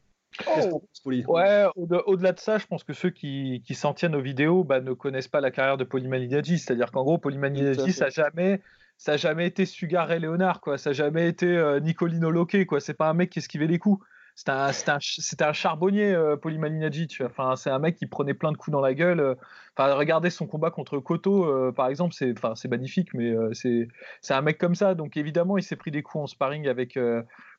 [0.46, 0.82] Oh.
[1.04, 4.94] Ouais, au-delà de ça, je pense que ceux qui, s'en tiennent aux vidéos bah, ne
[4.94, 6.58] connaissent pas la carrière de Polymanidadji.
[6.58, 8.62] C'est-à-dire qu'en gros, Polymanidadji, ça n'a jamais
[9.00, 10.76] ça n'a jamais été Sugar et Léonard, quoi.
[10.76, 12.80] Ça n'a jamais été euh, Nicolino Loquet, quoi.
[12.80, 14.04] C'est pas un mec qui esquivait les coups.
[14.34, 17.30] C'était un, un, un, charbonnier, euh, Polymalinaggi, tu vois.
[17.30, 19.20] Enfin, c'est un mec qui prenait plein de coups dans la gueule.
[19.20, 19.34] Euh.
[19.74, 23.88] Enfin, regardez son combat contre Koto, euh, par exemple, c'est, enfin, c'est magnifique, mais c'est,
[24.20, 24.94] c'est un mec comme ça.
[24.94, 26.98] Donc, évidemment, il s'est pris des coups en sparring avec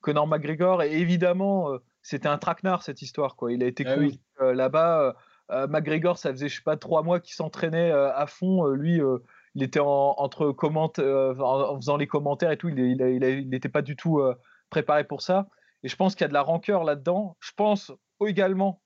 [0.02, 0.84] Conor McGregor.
[0.84, 1.72] Et évidemment,
[2.04, 3.52] c'était un traquenard, cette histoire, quoi.
[3.52, 5.16] Il a été ah, là-bas.
[5.70, 8.68] McGregor, ça faisait, je sais pas, trois mois qu'il s'entraînait à fond.
[8.68, 9.02] lui,
[9.56, 10.56] il était en, entre
[11.00, 14.36] euh, en, faisant les commentaires et tout, il n'était pas du tout euh,
[14.70, 15.48] préparé pour ça.
[15.84, 17.38] Et je pense qu'il y a de la rancœur là-dedans.
[17.40, 17.92] Je pense
[18.26, 18.82] également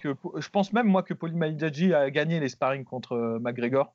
[0.00, 3.94] que, je pense même moi que Paulie Malidaji a gagné les sparring contre euh, McGregor,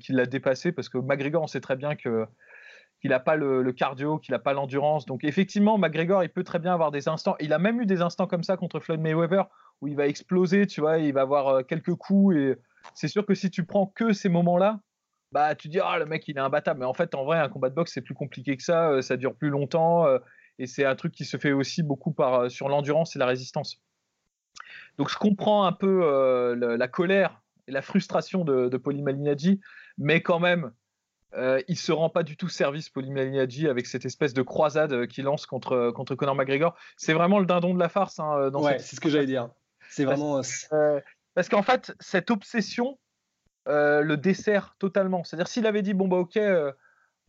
[0.00, 2.26] qu'il l'a dépassé parce que McGregor, on sait très bien que
[3.00, 5.04] qu'il n'a pas le, cardio, qu'il n'a pas l'endurance.
[5.06, 7.36] Donc effectivement, McGregor, il peut très bien avoir des instants.
[7.38, 9.44] Il a même eu des instants comme ça contre Floyd Mayweather
[9.80, 12.56] où il va exploser, tu vois, il va avoir quelques coups et
[12.94, 14.80] c'est sûr que si tu prends que ces moments-là,
[15.32, 16.80] bah tu dis ah le mec il est imbattable.
[16.80, 19.02] Mais en fait en vrai un combat de boxe c'est plus compliqué que ça euh,
[19.02, 20.18] ça dure plus longtemps euh,
[20.58, 23.26] et c'est un truc qui se fait aussi beaucoup par euh, sur l'endurance et la
[23.26, 23.80] résistance.
[24.96, 29.04] Donc je comprends un peu la colère et la frustration de, de Poli
[29.96, 30.72] mais quand même
[31.68, 33.12] il se rend pas du tout service Poli
[33.68, 36.74] avec cette espèce de croisade qu'il lance contre contre Conor McGregor.
[36.96, 39.50] C'est vraiment le dindon de la farce hein, ouais c'est ce que j'allais dire.
[39.88, 40.40] C'est vraiment
[41.34, 42.98] parce qu'en fait cette obsession
[43.68, 45.24] euh, le dessert totalement.
[45.24, 46.72] C'est-à-dire s'il avait dit bon bah ok, euh,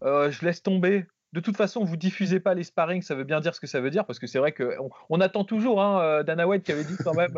[0.04, 1.06] euh, je laisse tomber.
[1.34, 3.82] De toute façon, vous diffusez pas les sparring, ça veut bien dire ce que ça
[3.82, 5.82] veut dire parce que c'est vrai qu'on on attend toujours.
[5.82, 7.38] Hein, Dana White qui avait dit quand même.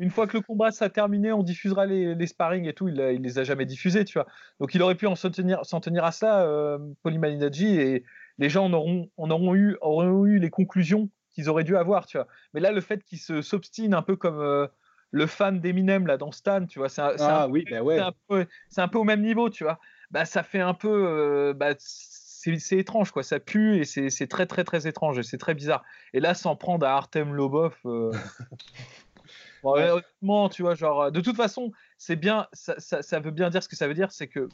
[0.00, 2.88] une fois que le combat sera terminé, on diffusera les, les sparring et tout.
[2.88, 4.26] Il, il, les a jamais diffusés, tu vois.
[4.60, 8.04] Donc il aurait pu s'en tenir, à ça, euh, et
[8.38, 12.26] les gens en auront, eu, les conclusions qu'ils auraient dû avoir, tu vois.
[12.54, 14.68] Mais là, le fait qu'il s'obstine un peu comme
[15.10, 17.98] le fan d'Eminem là dans Stan, tu vois, c'est un, ah, oui, bah ouais.
[17.98, 19.78] un, peu, un peu au même niveau, tu vois.
[20.10, 24.46] Bah ça fait un peu, euh, bah, c'est étrange quoi, ça pue et c'est très
[24.46, 25.84] très très étrange et c'est très bizarre.
[26.12, 27.74] Et là, s'en prendre à Artem Lobov.
[27.84, 28.12] Euh...
[29.62, 33.68] honnêtement, tu vois, genre, de toute façon, c'est bien, ça, ça, veut bien dire ce
[33.68, 34.48] que ça veut dire, c'est que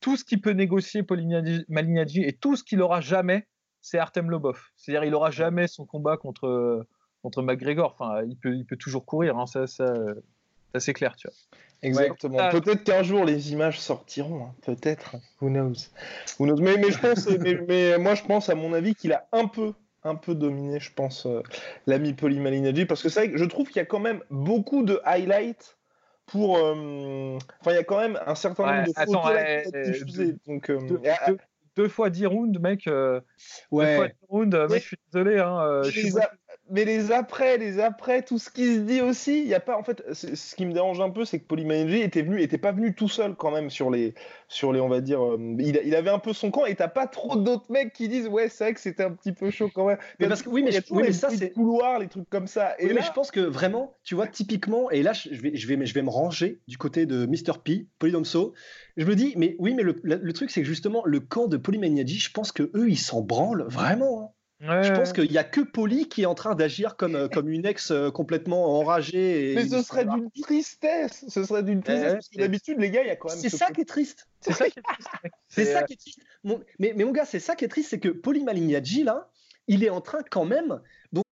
[0.00, 1.04] tout ce qui peut négocier
[1.68, 3.46] Malignaggi et tout ce qu'il aura jamais,
[3.80, 4.60] c'est Artem Lobov.
[4.76, 6.86] C'est-à-dire, il aura jamais son combat contre
[7.24, 7.96] contre McGregor.
[7.98, 9.94] Enfin, il peut, il peut toujours courir, hein, ça, ça,
[10.78, 11.34] c'est clair, tu vois.
[11.82, 12.50] Exactement.
[12.50, 14.54] Peut-être qu'un jour les images sortiront, hein.
[14.62, 15.16] peut-être.
[15.40, 15.88] Who knows?
[16.38, 16.56] Who knows?
[16.60, 17.28] Mais, mais, je pense,
[17.68, 20.92] mais, moi je pense à mon avis qu'il a un peu, un peu dominé, je
[20.92, 21.26] pense,
[21.86, 24.22] l'ami Poli Malignaggi, parce que c'est vrai que je trouve qu'il y a quand même
[24.30, 25.78] beaucoup de highlights
[26.26, 26.56] pour.
[26.56, 30.72] Enfin, il y a quand même un certain nombre de photos attends, Donc,
[31.76, 32.86] deux, fois 10 rounds, mec.
[32.86, 33.86] ouais.
[33.86, 35.38] Deux fois 10 rounds, mec, je suis désolé.
[35.38, 36.12] Hein, je suis
[36.70, 39.76] mais les après, les après, tout ce qui se dit aussi, il y a pas
[39.76, 40.02] en fait.
[40.12, 43.08] Ce qui me dérange un peu, c'est que Polymanger était venu, était pas venu tout
[43.08, 44.14] seul quand même sur les,
[44.48, 47.06] sur les, on va dire, euh, il, avait un peu son camp et t'as pas
[47.06, 49.86] trop d'autres mecs qui disent ouais c'est vrai que c'était un petit peu chaud quand
[49.86, 49.98] même.
[50.18, 52.74] Mais parce que oui, mais, je, oui, mais ça c'est couloir, les trucs comme ça.
[52.78, 55.84] Et mais je pense que vraiment, tu vois, typiquement, et là je vais, je vais,
[55.84, 58.54] je vais me ranger du côté de Mr P, Polydomso.
[58.96, 61.58] Je me dis, mais oui, mais le, le, truc c'est que justement le camp de
[61.58, 64.22] Polymaniaji, je pense que eux ils s'en branlent vraiment.
[64.22, 67.28] Hein je pense qu'il n'y a que Polly qui est en train d'agir comme, euh,
[67.28, 69.52] comme une ex euh, complètement enragée.
[69.52, 71.24] Et mais ce serait d'une tristesse.
[71.28, 72.12] Ce serait d'une tristesse.
[72.12, 73.38] parce que d'habitude, les gars, il y a quand même.
[73.38, 74.26] C'est ça qui est triste.
[74.40, 75.08] C'est ça qui est triste.
[75.48, 76.20] c'est ça qui est triste.
[76.44, 79.30] mais, mais mon gars, c'est ça qui est triste, c'est que Polly Malignaggi, là,
[79.68, 80.80] il est en train quand même.
[81.12, 81.24] Donc...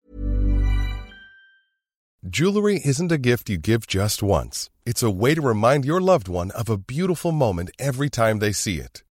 [2.28, 4.70] Jewelry isn't a gift you give just once.
[4.84, 8.52] It's a way to remind your loved one of a beautiful moment every time they
[8.52, 9.02] see it.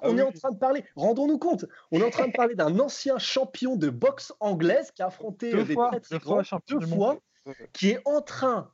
[0.00, 2.54] Ah on est en train de parler, rendons-nous compte, on est en train de parler
[2.54, 6.80] d'un ancien champion de boxe anglaise qui a affronté deux des fois, deux fois, deux
[6.80, 7.18] fois
[7.72, 8.70] qui est en train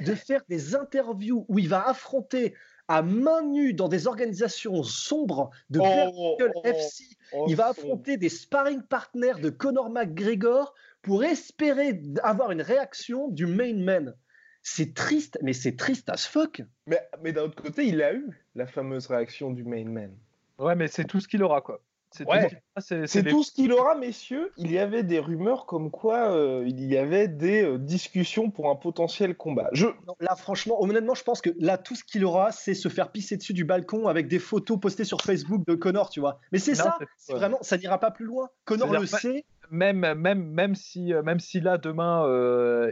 [0.00, 2.54] de faire des interviews où il va affronter
[2.88, 7.04] à main nue dans des organisations sombres de oh, oh FC.
[7.32, 13.28] Oh, il va affronter des sparring partners de Conor McGregor pour espérer avoir une réaction
[13.28, 14.14] du main man.
[14.62, 16.62] C'est triste, mais c'est triste as fuck.
[16.86, 20.14] Mais, mais d'un autre côté, il a eu la fameuse réaction du main man.
[20.58, 21.80] Ouais, mais c'est tout ce qu'il aura, quoi.
[22.14, 24.52] C'est tout, ce qu'il aura, messieurs.
[24.56, 28.70] Il y avait des rumeurs comme quoi euh, il y avait des euh, discussions pour
[28.70, 29.68] un potentiel combat.
[29.72, 29.86] Je...
[30.20, 33.36] là, franchement, honnêtement, je pense que là, tout ce qu'il aura, c'est se faire pisser
[33.36, 36.38] dessus du balcon avec des photos postées sur Facebook de Connor, tu vois.
[36.52, 38.48] Mais c'est ça, c'est vraiment, ça n'ira pas plus loin.
[38.64, 39.44] Connor le sait.
[39.70, 42.28] Même, même, même, si, euh, même si là, demain,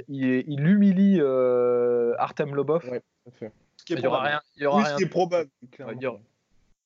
[0.08, 1.20] il, il, humilie
[2.18, 2.82] Artem Lobov,
[3.88, 4.40] il y aura rien.
[4.56, 5.50] Il y aura oui, probable.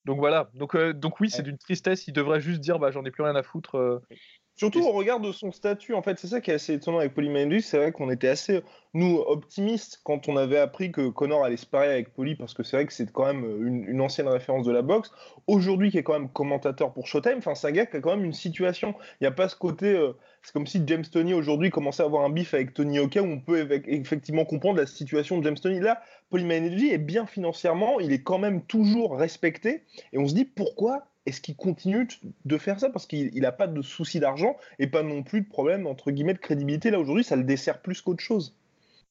[0.07, 2.07] Donc voilà, donc, euh, donc oui, c'est d'une tristesse.
[2.07, 3.77] Il devrait juste dire bah, j'en ai plus rien à foutre.
[3.77, 4.01] Euh.
[4.55, 7.12] Surtout au regard de son statut, en fait, c'est ça qui est assez étonnant avec
[7.12, 7.61] Polymandus.
[7.61, 8.62] C'est vrai qu'on était assez,
[8.95, 12.62] nous, optimistes quand on avait appris que Connor allait se parier avec Poly, parce que
[12.62, 15.11] c'est vrai que c'est quand même une, ancienne référence de la boxe.
[15.47, 18.16] Aujourd'hui, qui est quand même commentateur pour Showtime, enfin, c'est un gars qui a quand
[18.16, 18.95] même une situation.
[19.21, 19.92] Il n'y a pas ce côté.
[19.92, 23.21] Euh, c'est comme si James Tony aujourd'hui commençait à avoir un bif avec Tony Oka,
[23.21, 25.81] où on peut effectivement comprendre la situation de James Tony.
[25.81, 30.35] Là, Polyman Energy est bien financièrement, il est quand même toujours respecté, et on se
[30.35, 32.07] dit pourquoi est-ce qu'il continue
[32.45, 32.89] de faire ça?
[32.89, 36.35] Parce qu'il n'a pas de souci d'argent et pas non plus de problème, entre guillemets,
[36.35, 36.91] de crédibilité.
[36.91, 38.57] Là, aujourd'hui, ça le dessert plus qu'autre chose.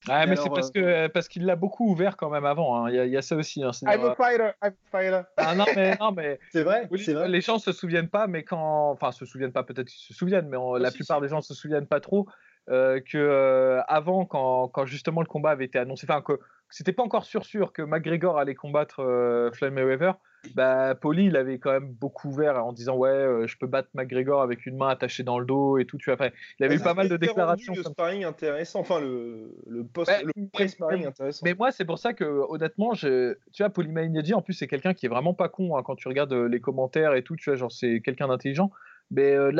[0.08, 2.76] Ah, mais c'est parce que parce qu'il l'a beaucoup ouvert quand même avant.
[2.76, 2.92] Hein.
[2.92, 3.64] Il, y a, ça aussi.
[3.64, 3.72] Hein.
[3.84, 5.22] I'm a fighter, I'm a fighter.
[5.38, 7.28] Ah non mais non mais c'est vrai, c'est vrai.
[7.28, 10.48] Les gens se souviennent pas, mais quand enfin se souviennent pas, peut-être qu'ils se souviennent,
[10.48, 12.28] mais la plupart des gens se souviennent pas trop
[12.70, 16.94] euh, que euh, avant quand, quand, justement le combat avait été annoncé, enfin que c'était
[16.94, 20.16] pas encore sûr sûr que McGregor allait combattre euh, Floyd Mayweather
[20.54, 23.90] bah, Poli, il avait quand même beaucoup ouvert en disant ouais, euh, je peux battre
[23.94, 25.98] McGregor avec une main attachée dans le dos et tout.
[25.98, 27.74] Tu vois, après, il avait eu pas mal de déclarations.
[27.76, 31.42] Le sparring intéressant, enfin le, le post, le sparring intéressant.
[31.44, 34.94] Mais moi, c'est pour ça que honnêtement, je, tu vois, Poli en plus, c'est quelqu'un
[34.94, 37.36] qui est vraiment pas con hein, quand tu regardes les commentaires et tout.
[37.36, 38.72] Tu vois, genre c'est quelqu'un d'intelligent.
[39.12, 39.52] Mais euh,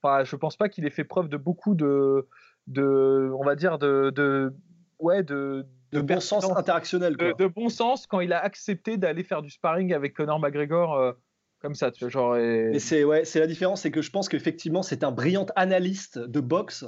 [0.00, 2.28] là-dessus, je pense pas qu'il ait fait preuve de beaucoup de,
[2.66, 4.52] de, on va dire de, de
[4.98, 7.16] ouais, de de, bon sens interactionnel.
[7.16, 11.12] De, bon sens quand il a accepté d'aller faire du sparring avec Conor McGregor euh,
[11.60, 11.90] comme ça.
[11.90, 12.78] Tu vois, genre, et...
[12.78, 16.40] c'est ouais, c'est la différence, c'est que je pense qu'effectivement c'est un brillant analyste de
[16.40, 16.84] boxe.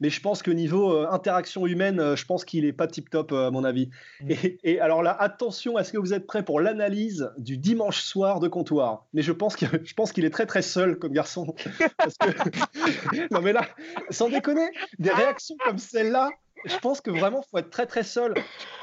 [0.00, 3.10] Mais je pense que niveau euh, interaction humaine, euh, je pense qu'il est pas tip
[3.10, 3.90] top à mon avis.
[4.20, 4.32] Mm.
[4.62, 8.48] Et, alors là, attention, est-ce que vous êtes prêts pour l'analyse du dimanche soir de
[8.48, 11.54] comptoir Mais je pense qu'il est très très seul comme garçon.
[13.30, 13.66] non mais là,
[14.10, 16.30] sans déconner, des réactions comme celle-là,
[16.64, 18.34] je pense que vraiment, faut être très très seul.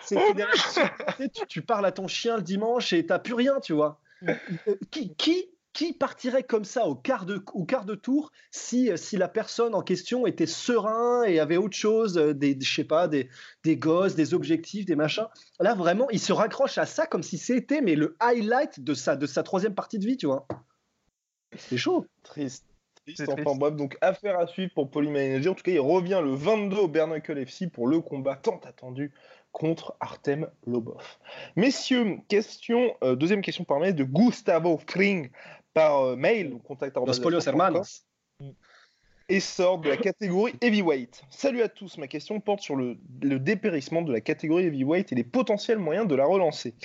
[0.04, 0.18] C'est
[1.34, 4.00] tu, tu, parles à ton chien le dimanche et t'as plus rien, tu vois.
[4.92, 9.18] Qui, qui, qui partirait comme ça au quart de, au quart de tour si, si
[9.18, 13.30] la personne en question était serein et avait autre chose, des, je sais pas, des,
[13.64, 15.28] des gosses, des objectifs, des machins?
[15.60, 19.16] Là, vraiment, il se raccroche à ça comme si c'était mais le highlight de sa,
[19.16, 20.48] de sa troisième partie de vie, tu vois.
[21.58, 22.06] C'est chaud.
[22.24, 22.66] Triste.
[23.06, 23.24] triste.
[23.28, 25.54] Enfin bref, donc affaire à suivre pour Paulie Manager.
[25.54, 29.12] En tout cas, il revient le 22 au Bernacle FC pour le combat tant attendu
[29.52, 31.18] contre Artem Lobov.
[31.56, 35.30] Messieurs, question, euh, deuxième question par mail de Gustavo Kring
[35.74, 38.06] par euh, mail, contact Los Polios Hermanos
[39.32, 41.24] essor de la catégorie heavyweight.
[41.30, 42.98] Salut à tous, ma question porte sur le,
[43.40, 46.76] dépérissement de la catégorie heavyweight et les potentiels moyens de la relancer.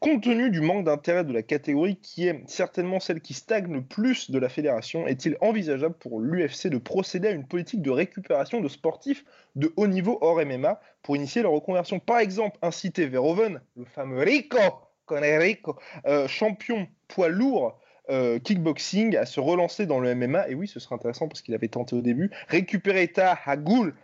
[0.00, 3.82] Compte tenu du manque d'intérêt de la catégorie qui est certainement celle qui stagne le
[3.82, 8.60] plus de la fédération, est-il envisageable pour l'UFC de procéder à une politique de récupération
[8.60, 9.24] de sportifs
[9.56, 12.00] de haut niveau hors MMA pour initier leur reconversion?
[12.00, 14.58] Par exemple, inciter Verhoeven, le fameux Rico,
[15.06, 15.76] con Rico,
[16.06, 17.78] euh, champion poids lourd
[18.10, 20.48] euh, kickboxing à se relancer dans le MMA.
[20.48, 22.30] Et oui, ce serait intéressant parce qu'il avait tenté au début.
[22.48, 23.94] Récupérer Ta Hagoul,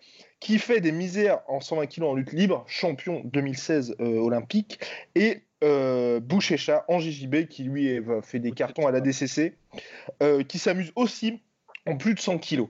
[0.40, 4.80] qui fait des misères en 120 kg en lutte libre, champion 2016 euh, olympique.
[5.14, 9.54] Et euh, Bouchecha en JJB, qui lui fait des cartons à la DCC,
[10.22, 11.42] euh, qui s'amuse aussi
[11.86, 12.64] en plus de 100 kg.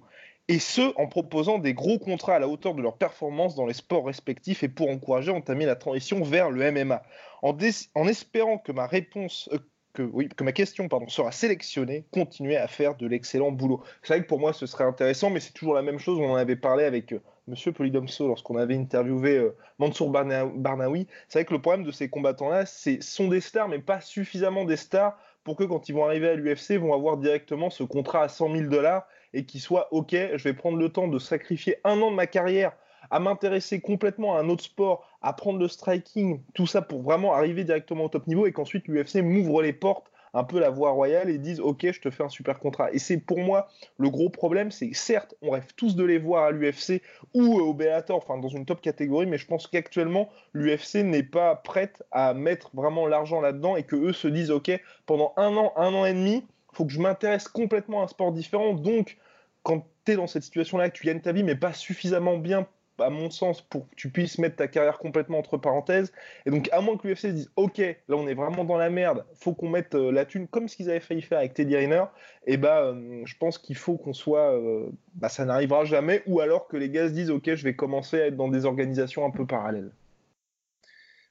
[0.49, 3.75] Et ce, en proposant des gros contrats à la hauteur de leurs performances dans les
[3.75, 7.05] sports respectifs et pour encourager à entamer la transition vers le MMA.
[7.43, 7.57] En,
[7.95, 9.49] en espérant que ma réponse,
[9.93, 13.83] que, oui, que ma question sera sélectionnée, continuer à faire de l'excellent boulot.
[14.03, 16.19] C'est vrai que pour moi, ce serait intéressant, mais c'est toujours la même chose.
[16.19, 21.07] On en avait parlé avec euh, Monsieur Polydomso lorsqu'on avait interviewé euh, Mansour Barnaoui.
[21.29, 24.65] C'est vrai que le problème de ces combattants-là, c'est sont des stars, mais pas suffisamment
[24.65, 28.23] des stars pour que quand ils vont arriver à l'UFC, vont avoir directement ce contrat
[28.23, 31.79] à 100 000 dollars et qu'ils soient OK, je vais prendre le temps de sacrifier
[31.85, 32.73] un an de ma carrière
[33.11, 37.35] à m'intéresser complètement à un autre sport, à prendre le striking, tout ça pour vraiment
[37.35, 40.91] arriver directement au top niveau et qu'ensuite l'UFC m'ouvre les portes un peu la voie
[40.91, 42.93] royale et disent ok je te fais un super contrat.
[42.93, 46.45] Et c'est pour moi le gros problème c'est certes on rêve tous de les voir
[46.45, 47.03] à l'UFC
[47.35, 51.57] ou au Bellator enfin dans une top catégorie mais je pense qu'actuellement l'UFC n'est pas
[51.57, 54.71] prête à mettre vraiment l'argent là-dedans et que eux se disent ok
[55.07, 58.33] pendant un an un an et demi faut que je m'intéresse complètement à un sport
[58.33, 58.75] différent.
[58.75, 59.19] Donc
[59.65, 62.67] quand tu es dans cette situation là tu gagnes ta vie mais pas suffisamment bien
[63.03, 66.13] à mon sens, pour que tu puisses mettre ta carrière complètement entre parenthèses.
[66.47, 68.91] Et donc, à moins que l'UFC se dise, OK, là, on est vraiment dans la
[68.91, 71.77] merde, faut qu'on mette euh, la thune comme ce qu'ils avaient failli faire avec Teddy
[71.77, 72.05] Riner,
[72.47, 74.55] et bah, euh, je pense qu'il faut qu'on soit.
[74.55, 77.75] Euh, bah, ça n'arrivera jamais, ou alors que les gars se disent, OK, je vais
[77.75, 79.93] commencer à être dans des organisations un peu parallèles.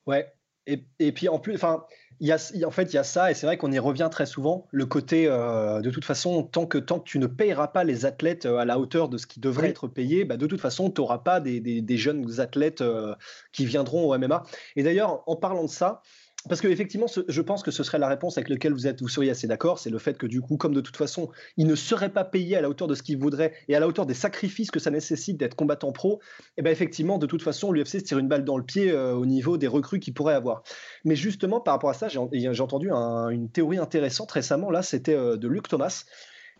[0.05, 0.31] Ouais.
[0.69, 1.85] Et, et puis, en plus, enfin
[2.21, 4.25] y a, en fait, il y a ça, et c'est vrai qu'on y revient très
[4.25, 7.83] souvent, le côté, euh, de toute façon, tant que, tant que tu ne payeras pas
[7.83, 10.59] les athlètes euh, à la hauteur de ce qui devrait être payé, bah, de toute
[10.59, 13.15] façon, tu n'auras pas des, des, jeunes athlètes euh,
[13.53, 14.43] qui viendront au MMA.
[14.75, 16.01] Et d'ailleurs, en parlant de ça,
[16.47, 19.29] parce qu'effectivement, je pense que ce serait la réponse avec laquelle vous, êtes, vous seriez
[19.29, 22.09] assez d'accord, c'est le fait que du coup, comme de toute façon, il ne serait
[22.09, 24.71] pas payé à la hauteur de ce qu'il voudrait et à la hauteur des sacrifices
[24.71, 28.05] que ça nécessite d'être combattant pro, et eh bien effectivement, de toute façon, l'UFC se
[28.05, 30.63] tire une balle dans le pied euh, au niveau des recrues qu'il pourrait avoir.
[31.03, 35.35] Mais justement, par rapport à ça, j'ai entendu une théorie intéressante récemment, là, c'était euh,
[35.35, 36.05] de Luc Thomas.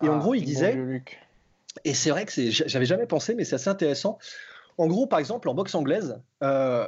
[0.03, 0.77] Et en ah, gros, il disait,
[1.85, 4.17] et c'est vrai que j'avais jamais pensé, mais c'est assez intéressant.
[4.77, 6.87] En gros, par exemple, en boxe anglaise, euh,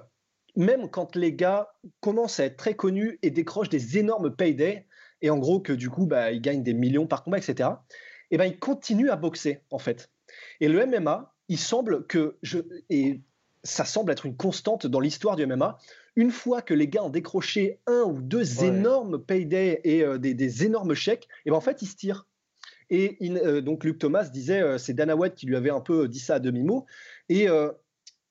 [0.56, 4.86] même quand les gars commencent à être très connus et décrochent des énormes paydays,
[5.22, 7.70] et en gros que du coup, bah, ils gagnent des millions par combat, etc.,
[8.32, 10.10] et ben, ils continuent à boxer, en fait.
[10.62, 12.60] Et le MMA, il semble que, je,
[12.90, 13.22] et
[13.64, 15.78] ça semble être une constante dans l'histoire du MMA,
[16.16, 20.66] une fois que les gars ont décroché un ou deux énormes paydays et euh, des,
[20.66, 22.28] énormes chèques, et ben, en fait, ils se tirent.
[22.90, 26.08] Et euh, donc Luc Thomas disait, euh, c'est Dana White qui lui avait un peu
[26.08, 26.86] dit ça à demi-mot,
[27.30, 27.48] et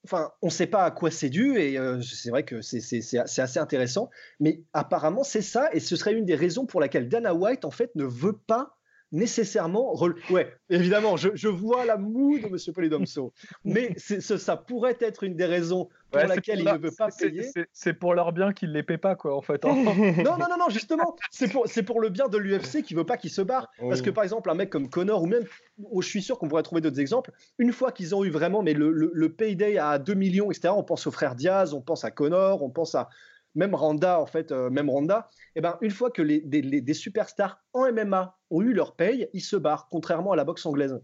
[0.04, 3.18] enfin, on ne sait pas à quoi c'est dû et euh, c'est vrai que c'est
[3.18, 7.34] assez intéressant, mais apparemment c'est ça et ce serait une des raisons pour laquelle Dana
[7.34, 8.79] White en fait ne veut pas
[9.12, 9.94] nécessairement.
[10.30, 12.56] Ouais, évidemment, je, vois la moue de M.
[12.74, 13.32] Polydomso,
[13.64, 17.50] mais ça pourrait être une des raisons pour laquelle il ne veut pas payer.
[17.72, 19.64] C'est pour leur bien qu'il ne les paie pas, quoi, en fait.
[19.64, 19.74] Hein.
[20.24, 23.16] non, non, non, non, justement, c'est pour, pour le bien de l'UFC qui veut pas
[23.16, 23.68] qu'il se barre.
[23.78, 25.44] Parce que par exemple, un mec comme Connor, ou même,
[25.78, 28.74] je suis sûr qu'on pourrait trouver d'autres exemples, une fois qu'ils ont eu vraiment mais
[28.74, 32.04] le, le, le payday à 2 millions, etc., on pense aux frères Diaz, on pense
[32.04, 33.08] à Connor, on pense à
[33.54, 37.62] même Randa, en fait, euh, même Randa, eh ben, une fois que les, des, superstars
[37.72, 41.00] en MMA ont eu leur paye, ils se barrent, contrairement à la boxe anglaise.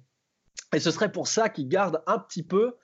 [0.74, 2.76] Et ce serait pour ça qu'ils gardent un petit peu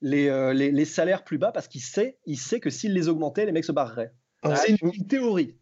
[0.00, 3.46] les, euh, les, salaires plus bas, parce qu'il sait, il sait que s'il les augmentait,
[3.46, 4.12] les mecs se barreraient.
[4.42, 5.56] Ah, c'est une, théorie.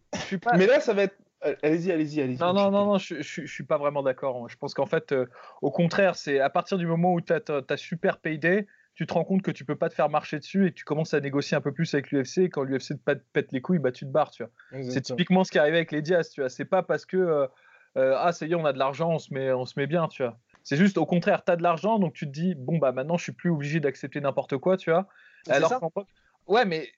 [0.57, 1.17] Mais là, ça va être
[1.63, 2.39] Allez-y, allez-y, allez-y.
[2.39, 4.49] Non, non, non, non, je, je, suis pas vraiment d'accord.
[4.49, 5.27] Je pense qu'en fait, euh,
[5.61, 9.15] au contraire, c'est à partir du moment où tu as, as, super payday, tu te
[9.15, 11.57] rends compte que tu peux pas te faire marcher dessus et tu commences à négocier
[11.57, 12.39] un peu plus avec l'UFC.
[12.39, 14.31] Et quand l'UFC te pète les couilles, bah, tu te barres.
[14.31, 14.83] Tu vois.
[14.91, 16.31] C'est typiquement ce qui est arrivé avec les Diaz.
[16.31, 16.51] Tu vois.
[16.51, 17.47] C'est pas parce que euh,
[17.97, 19.87] euh, ah ça y est, on a de l'argent, on se met, on se met
[19.87, 20.09] bien.
[20.09, 20.39] Tu vois.
[20.63, 23.17] C'est juste au contraire, tu as de l'argent, donc tu te dis bon bah maintenant
[23.17, 24.77] je suis plus obligé d'accepter n'importe quoi.
[24.77, 25.09] Tu vois.
[25.49, 25.81] Alors
[26.49, 26.91] Ouais, mais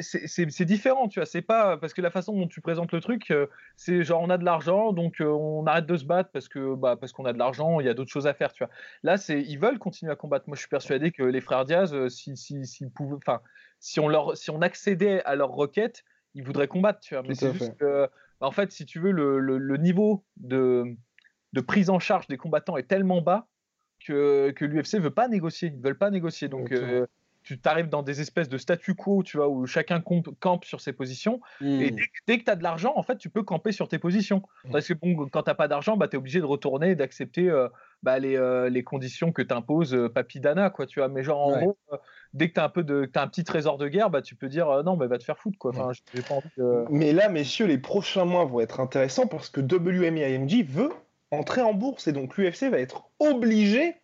[0.00, 1.26] c'est différent, tu vois.
[1.26, 3.32] C'est pas parce que la façon dont tu présentes le truc,
[3.76, 6.96] c'est genre on a de l'argent, donc on arrête de se battre parce que bah,
[6.96, 8.72] parce qu'on a de l'argent, il y a d'autres choses à faire, tu vois.
[9.02, 10.48] Là, c'est ils veulent continuer à combattre.
[10.48, 13.40] Moi, je suis persuadé que les frères Diaz, si si si, enfin,
[13.78, 16.04] si on leur si on accédait à leurs requêtes,
[16.34, 17.22] ils voudraient combattre, tu vois.
[17.22, 18.08] Mais c'est juste que,
[18.40, 20.84] en fait, si tu veux, le, le, niveau de
[21.52, 23.48] de prise en charge des combattants est tellement bas
[24.04, 25.72] que, que l'UFC veut pas négocier.
[25.74, 26.48] Ils veulent pas négocier.
[26.48, 26.72] Donc,
[27.46, 30.02] tu t'arrives dans des espèces de statu quo, tu vois, où chacun
[30.40, 31.40] campe sur ses positions.
[31.60, 31.96] Et mmh.
[32.26, 34.42] dès, que tu as de l'argent, en fait, tu peux camper sur tes positions.
[34.64, 34.72] Mmh.
[34.72, 36.94] Parce que bon, quand tu n'as pas d'argent, bah, tu es obligé de retourner et
[36.96, 37.68] d'accepter euh,
[38.02, 41.08] bah, les, euh, les, conditions que t'impose euh, Papy Dana, quoi, tu vois.
[41.08, 41.78] Mais genre, en gros,
[42.34, 44.34] dès que tu as un peu de, as un petit trésor de guerre, bah, tu
[44.34, 45.70] peux dire non, bah, va te faire foutre, quoi.
[45.70, 45.92] Enfin,
[46.90, 50.90] Mais là, messieurs, les prochains mois vont être intéressants parce que WMIMG veut
[51.30, 53.94] entrer en bourse et donc l'UFC va être obligé,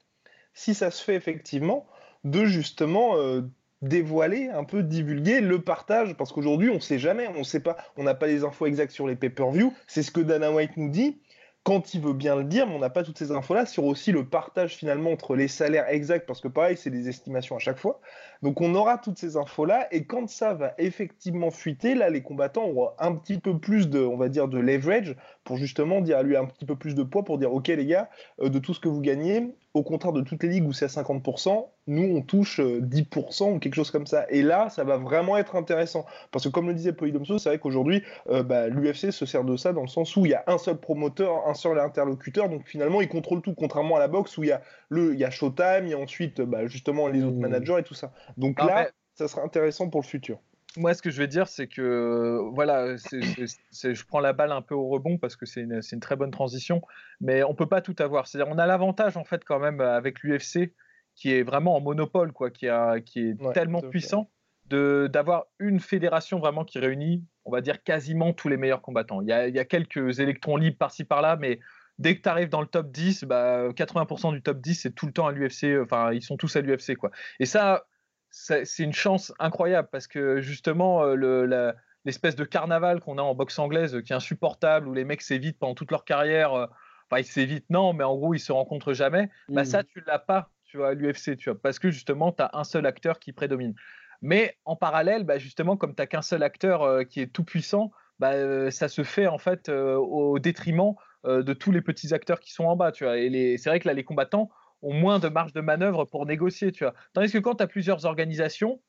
[0.55, 1.89] si ça se fait effectivement,
[2.25, 3.43] de justement euh,
[3.83, 7.77] dévoiler, un peu divulguer le partage, parce qu'aujourd'hui on ne sait jamais, on sait pas,
[7.97, 9.73] on n'a pas les infos exactes sur les pay-per-view.
[9.87, 11.19] C'est ce que Dana White nous dit
[11.65, 14.11] quand il veut bien le dire, mais on n'a pas toutes ces infos-là sur aussi
[14.11, 17.79] le partage finalement entre les salaires exacts, parce que pareil, c'est des estimations à chaque
[17.79, 18.01] fois.
[18.43, 22.65] Donc on aura toutes ces infos-là, et quand ça va effectivement fuiter, là, les combattants
[22.65, 26.23] auront un petit peu plus de, on va dire, de leverage pour justement dire à
[26.23, 28.09] lui un petit peu plus de poids pour dire, ok les gars,
[28.41, 30.85] euh, de tout ce que vous gagnez, au contraire de toutes les ligues où c'est
[30.85, 34.27] à 50%, nous on touche 10% euh, ou quelque chose comme ça.
[34.29, 36.05] Et là, ça va vraiment être intéressant.
[36.31, 39.57] Parce que comme le disait Polydomso, c'est vrai qu'aujourd'hui, euh, bah, l'UFC se sert de
[39.57, 42.67] ça dans le sens où il y a un seul promoteur, un seul interlocuteur, donc
[42.67, 44.61] finalement il contrôle tout, contrairement à la boxe où il y a,
[44.93, 47.41] le, il y a Showtime, il y a ensuite bah, justement les autres mmh.
[47.41, 48.13] managers et tout ça.
[48.37, 50.41] Donc ah, là, ça sera intéressant pour le futur
[50.77, 54.75] moi, ce que je vais dire, c'est que voilà, je prends la balle un peu
[54.75, 56.81] au rebond parce que c'est une, une, très bonne transition,
[57.21, 58.27] mais on peut pas tout avoir.
[58.27, 60.73] C'est-à-dire, on a l'avantage en fait quand même avec l'UFC
[61.15, 64.31] qui est vraiment en monopole, quoi, qui, a, qui est tellement puissant
[64.67, 69.21] de d'avoir une fédération vraiment qui réunit, on va dire quasiment tous les meilleurs combattants.
[69.21, 71.61] Il y a, il y a quelques électrons libres par-ci par-là, mais
[71.99, 75.07] dès que tu arrives dans le top 10, bah, 80% du top 10 c'est tout
[75.07, 75.81] le temps à l'UFC.
[75.83, 77.11] Enfin, ils sont tous à l'UFC, quoi.
[77.41, 77.85] Et ça,
[78.33, 81.73] c'est une chance incroyable parce que justement, euh,
[82.05, 85.59] l'espèce de carnaval qu'on a en boxe anglaise qui est insupportable, où les mecs s'évitent
[85.59, 86.67] pendant toute leur carrière, euh,
[87.11, 89.87] enfin ils s'évitent, non, mais en gros ils se rencontrent jamais, bah ça mmh.
[89.93, 92.65] tu l'as pas, tu vois, à l'UFC, tu vois, parce que justement tu as un
[92.65, 93.75] seul acteur qui prédomine.
[94.23, 97.45] Mais en parallèle, bah, justement, comme tu n'as qu'un seul acteur euh, qui est tout
[97.45, 100.95] puissant, bah, ça se fait en fait au détriment
[101.25, 103.19] de tous les petits acteurs qui sont en bas, tu vois.
[103.19, 104.51] Et c'est vrai que là, les combattants,
[104.83, 106.85] ont moins de marge de manœuvre pour négocier, tu.
[107.15, 108.81] Tandis que quand tu as plusieurs organisations,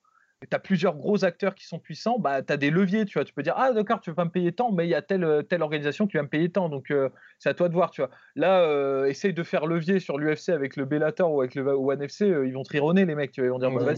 [0.49, 3.25] tu as plusieurs gros acteurs qui sont puissants, bah, tu as des leviers, tu vois.
[3.25, 5.01] Tu peux dire, ah d'accord, tu veux pas me payer tant, mais il y a
[5.01, 7.91] telle, telle organisation qui va me payer tant, donc euh, c'est à toi de voir,
[7.91, 8.09] tu vois.
[8.35, 12.01] Là, euh, essaye de faire levier sur l'UFC avec le Bellator ou avec le One
[12.01, 13.47] FC, euh, ils vont te rironner, les mecs, tu vois.
[13.47, 13.93] Ils vont dire, bah,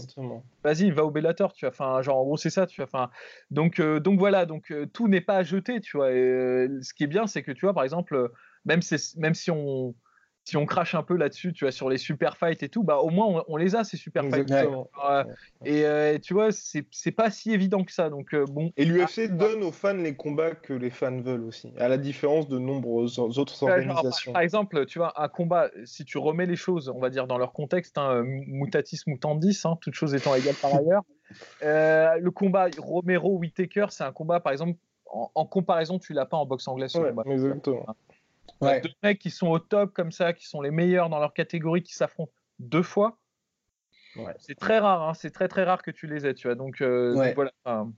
[0.64, 1.70] vas-y, va au Bellator, tu vois.
[1.70, 2.88] Enfin, genre, en gros, c'est ça, tu vois.
[2.92, 3.10] Enfin,
[3.50, 6.12] donc, donc voilà, donc tout n'est pas à jeter, tu vois.
[6.12, 8.30] Et, ce qui est bien, c'est que, tu vois, par exemple,
[8.64, 8.80] même,
[9.16, 9.94] même si on
[10.46, 12.98] si on crache un peu là-dessus, tu vois, sur les super fights et tout, bah
[12.98, 14.48] au moins on, les a ces super fights.
[15.64, 18.10] et euh, tu vois, c'est pas si évident que ça.
[18.10, 18.70] Donc euh, bon.
[18.76, 22.48] Et l'UFC donne aux fans les combats que les fans veulent aussi, à la différence
[22.48, 24.32] de nombreuses autres organisations.
[24.32, 27.38] par, exemple, tu vois, un combat, si tu remets les choses, on va dire dans
[27.38, 31.02] leur contexte, hein, mutatis mutandis, hein, toutes choses étant égales par ailleurs.
[31.64, 34.78] Euh, le combat Romero Whitaker, c'est un combat, par exemple,
[35.10, 36.96] en, comparaison, tu l'as pas en boxe anglaise.
[37.26, 37.84] exactement.
[38.60, 38.80] Ouais.
[38.80, 41.82] Deux mecs qui sont au top comme ça, qui sont les meilleurs dans leur catégorie,
[41.82, 43.18] qui s'affrontent deux fois.
[44.38, 46.54] C'est très rare, hein, c'est très très rare que tu les aies, tu vois.
[46.54, 47.52] Donc, euh, voilà.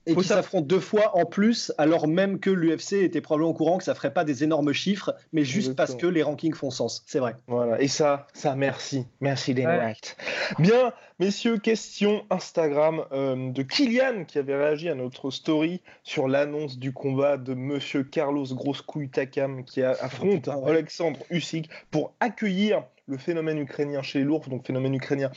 [0.05, 3.77] et qui s'affrontent deux fois en plus, alors même que l'UFC était probablement au courant
[3.77, 7.03] que ça ferait pas des énormes chiffres, mais juste parce que les rankings font sens.
[7.05, 7.35] C'est vrai.
[7.47, 7.81] Voilà.
[7.81, 10.17] Et ça, ça, merci, merci Dana White.
[10.59, 16.77] Bien, messieurs, question Instagram euh, de Kylian qui avait réagi à notre story sur l'annonce
[16.77, 23.57] du combat de Monsieur Carlos Groskouille Takam qui affronte Alexandre Usyk pour accueillir le phénomène
[23.57, 25.31] ukrainien chez l'ours, donc phénomène ukrainien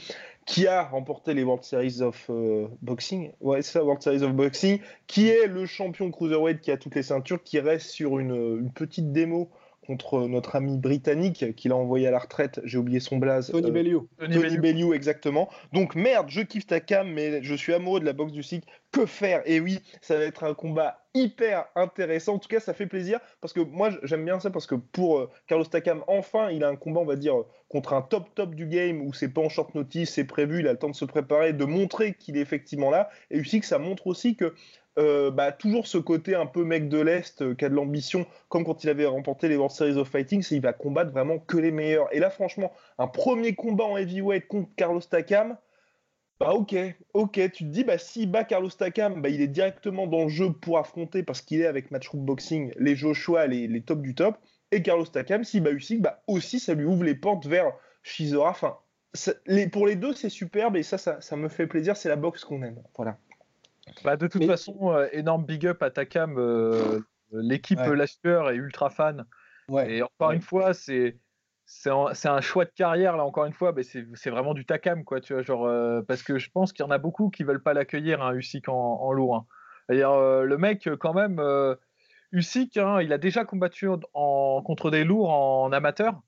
[0.47, 3.33] qui a remporté les World Series of euh, Boxing.
[3.41, 7.03] Ouais, c'est World Series of Boxing, qui est le champion cruiserweight qui a toutes les
[7.03, 9.51] ceintures, qui reste sur une, petite démo
[9.87, 13.51] contre notre ami britannique qui l'a envoyé à la retraite, j'ai oublié son blaze.
[13.51, 14.09] Tony euh, Bellew.
[14.19, 14.95] Tony, Bellew.
[14.95, 15.49] exactement.
[15.73, 18.65] Donc merde, je kiffe ta cam, mais je suis amoureux de la boxe du SIC.
[18.93, 19.43] Que faire?
[19.47, 22.35] Et oui, ça va être un combat hyper intéressant.
[22.35, 25.19] En tout cas, ça fait plaisir parce que moi, j'aime bien ça parce que pour
[25.19, 27.35] euh, Carlos Takam, enfin, il a un combat, on va dire,
[27.69, 30.69] contre un top top du game où c'est pas en short notice, c'est prévu, il
[30.69, 33.09] a le temps de se préparer, de montrer qu'il est effectivement là.
[33.31, 34.55] Et aussi que ça montre aussi que
[34.99, 38.27] euh, bah, toujours ce côté un peu mec de l'Est euh, qui a de l'ambition,
[38.49, 41.39] comme quand il avait remporté les World Series of Fighting, c'est il va combattre vraiment
[41.39, 42.15] que les meilleurs.
[42.15, 45.57] Et là, franchement, un premier combat en heavyweight contre Carlos Takam,
[46.41, 46.75] Bah ok,
[47.15, 50.29] ok, tu te dis, bah s'il bat Carlos Takam, bah, il est directement dans le
[50.29, 54.15] jeu pour affronter, parce qu'il est avec Matchroom Boxing, les Joshua, les, les top du
[54.15, 54.37] top,
[54.73, 57.73] et Carlos Takam, s'il bat Usyk, bah aussi ça lui ouvre les portes vers
[58.03, 58.51] Shizora.
[58.51, 58.77] Enfin,
[59.47, 62.45] les, pour les deux, c'est superbe, et ça, ça, me fait plaisir, c'est la boxe
[62.45, 62.83] qu'on aime.
[62.97, 63.19] Voilà.
[64.05, 67.01] Bah, de toute façon, euh, énorme big up à Takam, euh,
[67.33, 67.99] l'équipe ouais.
[67.99, 69.27] est ultra fan.
[69.69, 69.97] Ouais.
[69.97, 71.19] Et encore une fois, c'est
[71.67, 75.21] c'est un, choix de carrière là encore une fois mais c'est vraiment du takam quoi
[75.21, 77.63] tu vois genre euh, parce que je pense qu'il y en a beaucoup qui veulent
[77.63, 79.47] pas l'accueillir un hein, Usyk en, lourd hein.
[79.91, 81.75] euh, le mec quand même euh,
[82.33, 86.21] Usyk hein, il a déjà combattu en, contre des lourds en amateur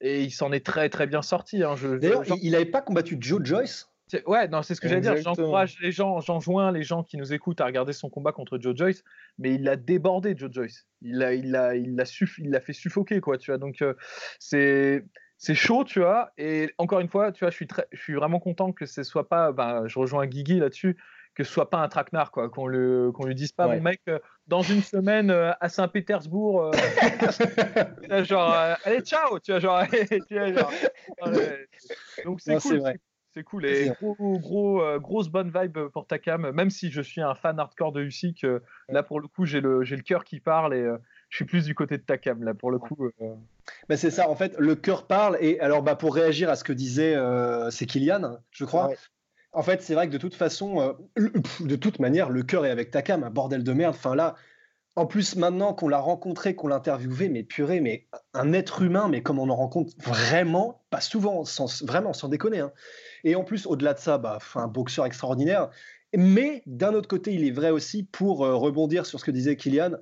[0.00, 3.91] et il s'en est très très bien sorti d'ailleurs il n'avait pas combattu Joe Joyce?
[4.26, 5.16] Ouais, non, c'est ce que j'allais dire.
[5.16, 8.76] J'encourage les gens, j'enjoins les gens qui nous écoutent à regarder son combat contre Joe
[8.76, 9.02] Joyce,
[9.38, 10.86] mais il l'a débordé, Joe Joyce.
[11.00, 12.04] Il l'a, il l'a, il l'a,
[12.38, 13.58] il l'a fait suffoquer, quoi, tu vois.
[13.58, 13.94] Donc euh,
[14.38, 15.04] c'est,
[15.38, 16.30] c'est chaud, tu vois.
[16.38, 19.02] Et encore une fois, tu vois, je suis très, je suis vraiment content que ce
[19.02, 20.96] soit pas, ben, je rejoins Guigui là-dessus,
[21.34, 24.00] que ce soit pas un traquenard, quoi, qu'on le, qu'on lui dise pas, mon mec,
[24.08, 26.72] euh, dans une semaine euh, à Saint-Pétersbourg,
[28.24, 29.82] genre, allez, ciao, tu vois, genre,
[30.28, 30.72] tu vois, genre
[32.24, 32.82] donc c'est cool.
[33.34, 33.64] C'est cool.
[33.64, 36.50] Et gros, gros, euh, grosse bonne vibe pour Takam.
[36.50, 39.60] Même si je suis un fan hardcore de Usyk, euh, là pour le coup, j'ai
[39.60, 40.98] le, j'ai le cœur qui parle et euh,
[41.30, 42.42] je suis plus du côté de Takam.
[42.42, 43.10] Là pour le coup.
[43.88, 45.38] Bah, c'est ça, en fait, le cœur parle.
[45.40, 47.16] Et alors, bah, pour réagir à ce que disait,
[47.70, 48.90] c'est Kylian, je crois.
[49.54, 52.90] En fait, c'est vrai que de toute façon, de toute manière, le cœur est avec
[52.90, 53.94] Takam, un bordel de merde.
[53.96, 54.34] Enfin là,
[54.94, 59.08] en plus, maintenant qu'on l'a rencontré, qu'on l'a interviewé, mais purée, mais un être humain,
[59.08, 62.60] mais comme on en rencontre vraiment, pas souvent, sans, vraiment, sans déconner.
[62.60, 62.72] Hein.
[63.24, 65.70] Et en plus, au-delà de ça, bah, un boxeur extraordinaire.
[66.14, 69.56] Mais d'un autre côté, il est vrai aussi, pour euh, rebondir sur ce que disait
[69.56, 69.92] Kylian,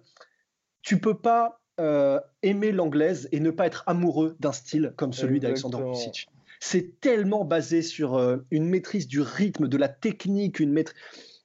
[0.83, 5.39] tu peux pas euh, aimer l'anglaise et ne pas être amoureux d'un style comme celui
[5.39, 6.29] d'Alexander Vucic.
[6.59, 10.97] C'est tellement basé sur euh, une maîtrise du rythme, de la technique, une maîtrise.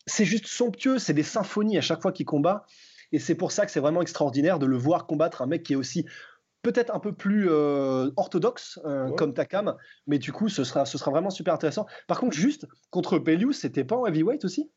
[0.07, 2.65] C'est juste somptueux, c'est des symphonies à chaque fois qu'il combat.
[3.11, 5.73] Et c'est pour ça que c'est vraiment extraordinaire de le voir combattre un mec qui
[5.73, 6.05] est aussi
[6.65, 9.75] peut-être un peu plus euh, orthodoxe euh, comme Takam,
[10.07, 11.85] mais du coup, ce sera, ce sera vraiment super intéressant.
[12.07, 14.71] Par contre, juste contre Bellew, c'était pas en heavyweight aussi?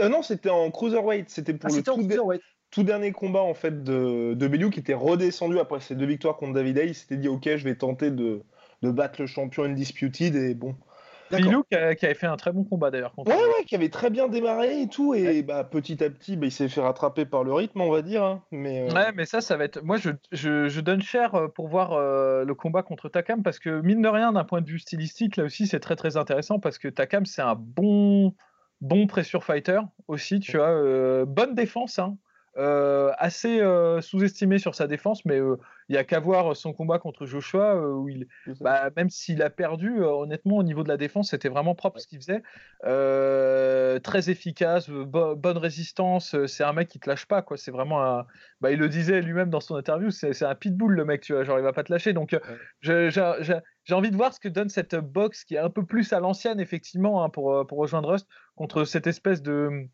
[0.00, 1.28] Euh, Non, c'était en cruiserweight.
[1.28, 5.80] C'était pour ah, le tout, dernier combat en fait de, de qui était redescendu après
[5.80, 6.88] ses deux victoires contre David Hay.
[6.88, 8.42] Il s'était dit, ok, je vais tenter de,
[8.82, 10.74] de battre le champion Undisputed et bon.
[11.30, 13.12] Bilou qui, avait fait un très bon combat d'ailleurs.
[13.18, 15.14] Ouais, ouais, qui avait très bien démarré et tout.
[15.14, 18.02] Et bah, petit à petit, bah, il s'est fait rattraper par le rythme, on va
[18.02, 18.24] dire.
[18.24, 18.42] Hein.
[18.50, 19.82] Mais, euh, Ouais, mais ça, ça va être.
[19.82, 23.80] Moi, je, je, donne cher euh, pour voir euh, le combat contre Takam parce que,
[23.80, 26.78] mine de rien, d'un point de vue stylistique, là aussi, c'est très très intéressant parce
[26.78, 28.34] que Takam, c'est un bon,
[28.80, 30.40] bon pressure fighter aussi.
[30.40, 31.98] Tu vois, bonne défense.
[31.98, 32.16] Hein.
[32.58, 35.56] Euh, assez euh, sous-estimé sur sa défense, mais euh,
[35.90, 38.28] il n'y a qu'à voir son combat contre Joshua, où il,
[38.60, 42.06] bah, même s'il a perdu, honnêtement, au niveau de la défense, c'était vraiment propre ce
[42.06, 42.42] qu'il faisait.
[44.00, 47.58] très efficace, bonne résistance, c'est un mec qui te lâche pas, quoi.
[47.58, 48.26] C'est vraiment un.
[48.62, 51.44] Bah, il le disait lui-même dans son interview, c'est un pitbull le mec, tu vois,
[51.44, 52.14] genre il va pas te lâcher.
[52.14, 52.36] Donc
[52.80, 56.20] j'ai envie de voir ce que donne cette boxe qui est un peu plus à
[56.20, 58.26] l'ancienne, effectivement, hein, pour, pour rejoindre Rust,
[58.56, 59.88] contre cette espèce de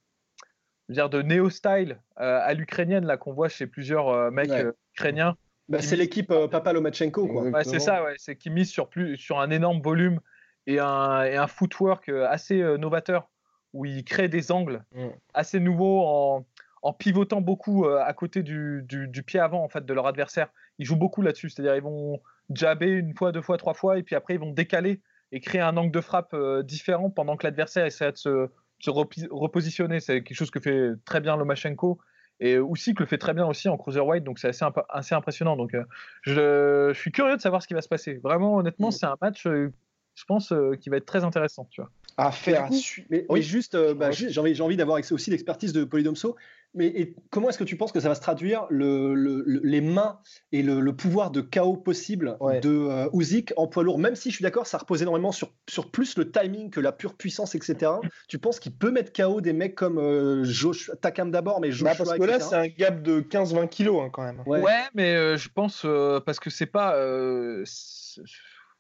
[0.93, 4.73] dire de néo style euh, à l'ukrainienne là qu'on voit chez plusieurs euh, mecs euh,
[4.95, 5.37] ukrainiens.
[5.69, 7.65] Bah, c'est l'équipe Papa Lomachenko quoi.
[7.65, 10.21] c'est ça, ouais, c'est qui mise sur plus sur un énorme volume
[10.67, 13.31] et un, et un footwork assez novateur
[13.73, 15.09] où ils créent des angles mm.
[15.33, 16.47] assez nouveaux en,
[16.83, 20.49] en, pivotant beaucoup à côté du, du, du, pied avant en fait de leur adversaire.
[20.79, 22.21] Ils jouent beaucoup là-dessus, c'est-à-dire ils vont
[22.53, 25.63] jabber une fois, deux fois, trois fois et puis après ils vont décaler et créer
[25.63, 28.51] un angle de frappe différent pendant que l'adversaire essaie de se
[28.83, 30.01] se repositionner.
[30.01, 31.99] C'est quelque chose que fait très bien Lomachenko
[32.41, 34.25] et aussi que le fait très bien aussi en cruiserweight.
[34.25, 35.57] Donc c'est assez, assez impressionnant.
[35.57, 35.85] Donc euh,
[36.23, 38.15] je, suis curieux de savoir ce qui va se passer.
[38.23, 38.93] Vraiment, honnêtement, mm.
[38.93, 39.73] c'est un match, euh,
[40.15, 41.67] je pense, euh, qui va être très intéressant.
[41.71, 41.91] Tu vois.
[42.17, 42.69] À faire.
[43.11, 43.43] Mais, oui.
[43.43, 46.37] juste, bah, j'ai envie, envie d'avoir aussi l'expertise de Polydomso.
[46.75, 49.15] Mais comment est-ce que tu penses que ça va se traduire le,
[49.63, 50.19] les mains
[50.53, 53.99] et le, pouvoir de chaos possible de euh, Uzik en poids lourd?
[53.99, 56.93] Même si je suis d'accord, ça repose énormément sur, sur plus le timing que la
[56.93, 57.93] pure puissance, etc.
[58.29, 61.91] tu penses qu'il peut mettre chaos des mecs comme euh, Josh, Takam d'abord, mais Joshua,
[61.91, 64.43] bah Parce que là, c'est un gap de 15-20 kilos hein, quand même.
[64.47, 64.63] Ouais,
[64.95, 65.87] mais euh, je pense,
[66.25, 66.97] parce que c'est pas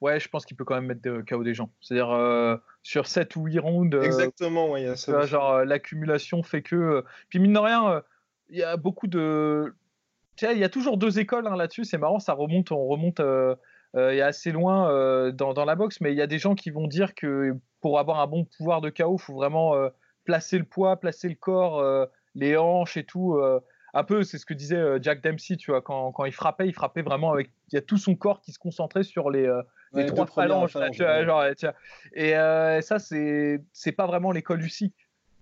[0.03, 1.71] ouais, je pense qu'il peut quand même mettre de KO des gens.
[1.81, 3.97] C'est-à-dire euh, sur 7 ou 8 rounds.
[3.97, 5.25] Euh, Exactement, ouais, ça.
[5.25, 7.05] genre euh, l'accumulation fait que.
[7.29, 8.03] Puis mine de rien,
[8.51, 9.75] il y a beaucoup de.
[10.43, 11.85] Il y a toujours deux écoles hein, là-dessus.
[11.85, 13.21] C'est marrant, ça remonte, on remonte.
[13.21, 16.55] il y a assez loin dans, dans, la boxe, mais il y a des gens
[16.55, 19.75] qui vont dire que pour avoir un bon pouvoir de KO, il faut vraiment
[20.25, 23.39] placer le poids, placer le corps, les hanches et tout
[23.95, 26.73] un peu, c'est ce que disait Jack Dempsey, tu vois, quand, quand, il frappait, il
[26.73, 29.47] frappait vraiment avec, il y a tout son corps qui se concentrait sur les,
[29.95, 30.77] les trois phalanges,
[32.15, 32.33] Et
[32.83, 34.93] ça, c'est pas vraiment l'école Lucie.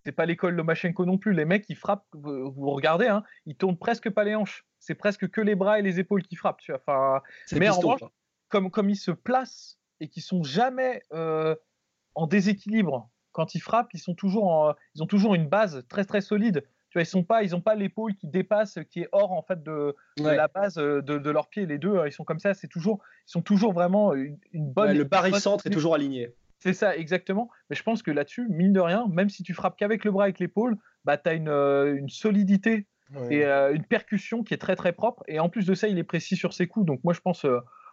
[0.05, 1.35] C'est pas l'école Lomachenko non plus.
[1.35, 4.65] Les mecs, ils frappent, vous, regardez, hein, ils tournent presque pas les hanches.
[4.79, 6.61] C'est presque que les bras et les épaules qui frappent.
[6.61, 6.81] Tu vois.
[6.81, 7.23] Enfin,
[7.53, 8.01] mais en revanche,
[8.49, 14.01] comme, comme ils se placent et qu'ils sont jamais en déséquilibre quand ils frappent, ils,
[14.01, 16.65] sont toujours ils ont toujours une base très très solide.
[16.91, 19.43] Tu vois, ils sont pas, ils ont pas l'épaule qui dépasse, qui est hors en
[19.43, 21.65] fait de, la base euh, de, de leurs pieds.
[21.65, 22.53] Les deux, euh, ils sont comme ça.
[22.53, 24.97] C'est toujours, ils sont toujours vraiment une, bonne.
[24.97, 26.35] le barycentre est toujours aligné.
[26.59, 27.49] C'est ça, exactement.
[27.71, 30.29] Mais je pense que là-dessus, mine de rien, même si tu frappes qu'avec le bras
[30.29, 32.87] et l'épaule, bah, tu as une, euh, une, solidité
[33.31, 35.23] et une percussion qui est très très propre.
[35.29, 36.87] Et en plus de ça, il est précis sur ses coups.
[36.87, 37.47] Donc moi, je pense,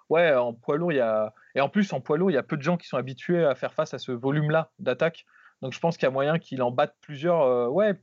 [0.09, 1.33] ouais, en poids lourd, il y a.
[1.53, 3.45] Et en plus, en poids lourd, il y a peu de gens qui sont habitués
[3.45, 5.25] à faire face à ce volume-là d'attaque.
[5.61, 7.95] Donc je pense qu'il y a moyen qu'il en batte plusieurs, ouais,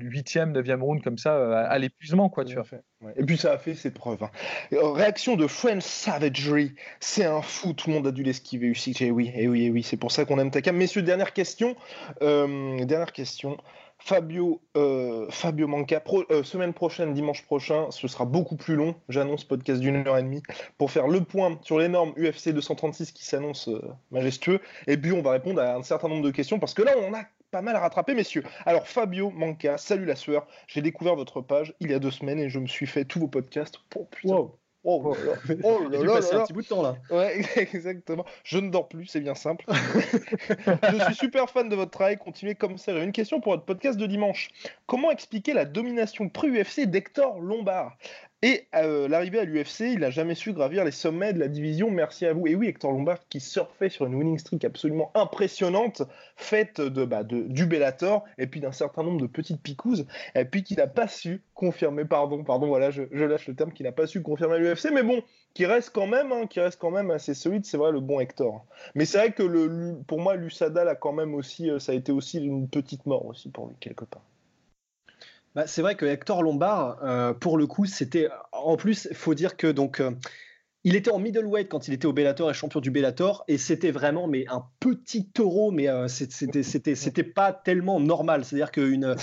[0.00, 2.64] huitième, neuvième round comme ça euh, à, l'épuisement quoi tu vois.
[3.16, 4.22] Et puis ça a fait ses preuves.
[4.22, 4.30] Hein.
[4.72, 9.02] Euh, réaction de French Savagery, c'est un fou, tout le monde a dû l'esquiver UCJ,
[9.02, 10.76] eh oui, et eh oui, et eh oui, c'est pour ça qu'on aime ta cam.
[10.76, 11.76] Messieurs, dernière question,
[12.22, 13.58] euh, dernière question.
[14.00, 14.62] Fabio,
[15.28, 16.00] Fabio Manca,
[16.44, 18.94] semaine prochaine, dimanche prochain, ce sera beaucoup plus long.
[19.08, 20.40] J'annonce podcast d'une heure et demie
[20.78, 23.68] pour faire le point sur les normes UFC 236 qui s'annonce
[24.12, 24.60] majestueux.
[24.86, 27.12] Et puis on va répondre à un certain nombre de questions parce que là on
[27.12, 28.44] a pas mal à rattraper, messieurs.
[28.66, 30.46] Alors, Fabio Manca, salut la sueur.
[30.66, 33.20] J'ai découvert votre page il y a deux semaines et je me suis fait tous
[33.20, 33.76] vos podcasts.
[33.96, 34.34] Oh, putain.
[34.34, 34.58] Wow.
[34.84, 36.96] Oh, oh là là, oh là, là, un petit bout de temps là.
[37.10, 38.24] Ouais, exactement.
[38.44, 39.64] Je ne dors plus, c'est bien simple.
[39.68, 42.16] je suis super fan de votre travail.
[42.16, 42.94] Continuez comme ça.
[42.94, 44.50] J'ai une question pour votre podcast de dimanche.
[44.86, 47.98] Comment expliquer la domination pré-UFC d'Hector Lombard?
[48.42, 51.90] Et euh, l'arrivée à l'UFC, il n'a jamais su gravir les sommets de la division.
[51.90, 52.46] Merci à vous.
[52.46, 56.02] Et oui, Hector Lombard qui surfait sur une winning streak absolument impressionnante,
[56.36, 60.44] faite de, bah, de du Bellator et puis d'un certain nombre de petites picouses, et
[60.44, 63.90] puis qui n'a pas su confirmer, pardon, pardon, voilà, je, lâche le terme, qui n'a
[63.90, 65.20] pas su confirmer l'UFC, mais bon,
[65.54, 68.20] qui reste quand même, hein, qui reste quand même assez solide, c'est vrai, le bon
[68.20, 68.64] Hector.
[68.94, 72.12] Mais c'est vrai que pour moi, l'USADA a quand même aussi, euh, ça a été
[72.12, 74.22] aussi une petite mort aussi pour lui quelque part.
[75.58, 78.28] Bah, c'est vrai que Hector Lombard, euh, pour le coup, c'était.
[78.52, 79.98] En plus, il faut dire que donc.
[79.98, 80.12] Euh,
[80.84, 83.90] il était en middleweight quand il était au Bellator et champion du Bellator et c'était
[83.90, 89.16] vraiment mais un petit taureau mais euh, c'était c'était c'était pas tellement normal c'est-à-dire qu'une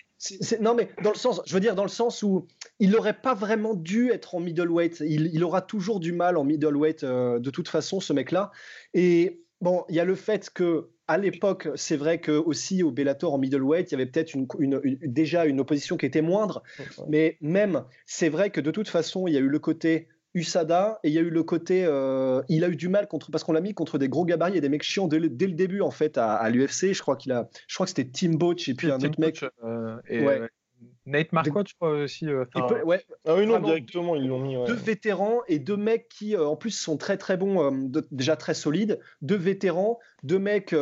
[0.60, 2.46] non mais dans le sens je veux dire dans le sens où
[2.78, 6.44] il n'aurait pas vraiment dû être en middleweight il, il aura toujours du mal en
[6.44, 8.52] middleweight de toute façon ce mec là
[8.94, 12.90] et bon il y a le fait que à l'époque, c'est vrai que aussi au
[12.90, 14.46] Bellator en middleweight, il y avait peut-être une,
[15.02, 16.62] déjà une opposition qui était moindre,
[17.08, 21.00] mais même c'est vrai que de toute façon, il y a eu le côté USADA
[21.02, 23.44] et il y a eu le côté, euh, il a eu du mal contre parce
[23.44, 25.90] qu'on l'a mis contre des gros gabarits et des mecs chiants dès le, début en
[25.90, 26.94] fait à, l'UFC.
[26.94, 29.44] Je crois qu'il a, je crois que c'était Tim Boach et puis un autre mec.
[29.64, 30.48] Euh, ouais.
[31.04, 32.26] Nate Marquardt, je crois aussi.
[32.28, 32.44] Euh,
[32.84, 34.54] ouais, ah oui, non, directement, ils l'ont mis.
[34.66, 38.36] Deux vétérans et deux mecs qui, euh, en plus, sont très très bons, euh, déjà
[38.36, 39.00] très solides.
[39.20, 40.74] Deux vétérans, deux mecs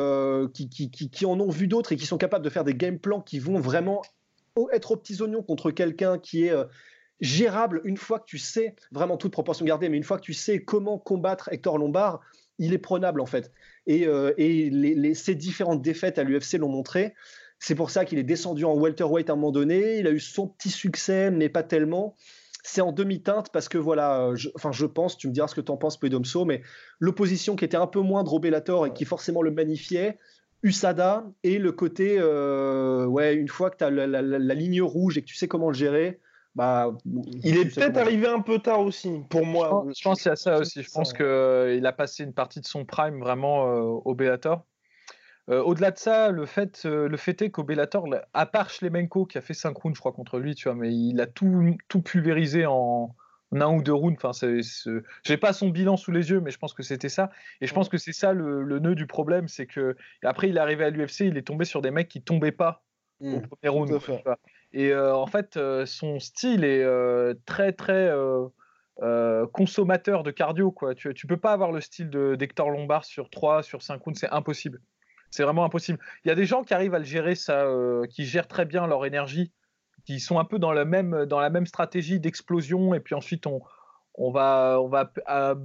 [0.53, 2.99] qui, qui, qui, en ont vu d'autres et qui sont capables de faire des game
[2.99, 4.03] plans qui vont vraiment
[4.73, 6.55] être aux petits oignons contre quelqu'un qui est
[7.21, 10.35] gérable une fois que tu sais, vraiment toute proportion gardée, mais une fois que tu
[10.35, 12.21] sais comment combattre Hector Lombard,
[12.59, 13.53] il est prenable en fait.
[13.87, 14.03] Et,
[14.37, 17.15] et les, ces différentes défaites à l'UFC l'ont montré.
[17.61, 19.99] C'est pour ça qu'il est descendu en welterweight à un moment donné.
[19.99, 22.17] Il a eu son petit succès, mais pas tellement.
[22.63, 25.61] C'est en demi-teinte parce que voilà, je, enfin je pense, tu me diras ce que
[25.61, 26.63] tu en penses, Podomso, mais
[26.99, 30.19] l'opposition qui était un peu moindre au Bellator et qui forcément le magnifiait,
[30.63, 35.23] USADA et le côté, euh, ouais, une fois que tu as la, ligne rouge et
[35.23, 36.21] que tu sais comment le gérer,
[36.55, 36.97] bah,
[37.45, 39.87] il est peut-être arrivé un peu tard aussi, pour moi.
[39.97, 40.83] Je pense, qu'il y a ça aussi.
[40.83, 44.65] Je pense qu'il a passé une partie de son prime vraiment euh, au Bellator.
[45.51, 49.27] Euh, au-delà de ça, le fait, euh, le fait est qu'au Bellator, à part Schlemenko
[49.27, 51.77] qui a fait 5 rounds, je crois, contre lui, tu vois, mais il a tout,
[51.89, 53.17] tout pulvérisé en,
[53.53, 54.17] un ou deux rounds.
[54.23, 54.31] Enfin,
[55.25, 57.31] j'ai pas son bilan sous les yeux, mais je pense que c'était ça.
[57.61, 60.61] Et je pense que c'est ça le, nœud du problème, c'est que après il est
[60.61, 62.85] arrivé à l'UFC, il est tombé sur des mecs qui tombaient pas
[63.21, 63.43] au mmh.
[63.49, 64.01] premier round.
[64.73, 66.87] et euh, en fait, son style est
[67.45, 68.09] très très
[69.53, 70.71] consommateur de cardio.
[70.71, 70.95] Quoi.
[70.95, 74.21] Tu, tu peux pas avoir le style de, d'Hector Lombard sur 3, sur 5 rounds,
[74.21, 74.81] c'est impossible.
[75.31, 75.99] C'est vraiment impossible.
[76.25, 78.65] Il y a des gens qui arrivent à le gérer, ça, euh, qui gèrent très
[78.65, 79.53] bien leur énergie,
[80.05, 84.81] qui sont un peu dans, la même stratégie d'explosion, et puis ensuite on, va,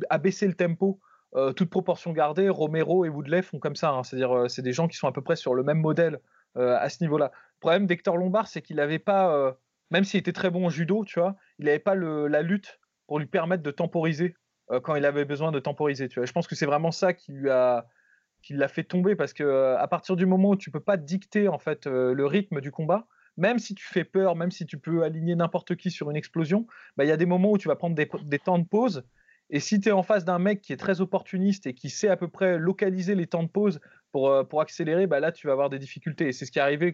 [0.10, 1.00] abaisser le tempo,
[1.36, 2.48] euh, toute proportion gardée.
[2.48, 4.04] Romero et Woodley font comme ça, hein.
[4.04, 6.20] c'est-à-dire euh, c'est des gens qui sont à peu près sur le même modèle
[6.58, 7.32] à ce niveau-là.
[7.34, 9.58] Le problème d'Hector Lombard, c'est qu'il n'avait pas,
[9.92, 13.20] même s'il était très bon au judo, tu vois, il n'avait pas la lutte pour
[13.20, 14.38] lui permettre de temporiser
[14.84, 16.08] quand il avait besoin de temporiser.
[16.10, 17.88] Je pense que c'est vraiment ça qui lui a
[18.46, 20.98] qui l'a fait tomber parce que euh, à partir du moment où tu peux pas
[20.98, 24.68] dicter en fait euh, le rythme du combat, même si tu fais peur, même si
[24.68, 27.58] tu peux aligner n'importe qui sur une explosion, bah, il y a des moments où
[27.58, 29.04] tu vas prendre des, temps de pause
[29.50, 32.08] Et si tu es en face d'un mec qui est très opportuniste et qui sait
[32.08, 33.80] à peu près localiser les temps de pause
[34.12, 36.28] pour, euh, pour accélérer, bah là, tu vas avoir des difficultés.
[36.28, 36.94] Et c'est ce qui est arrivé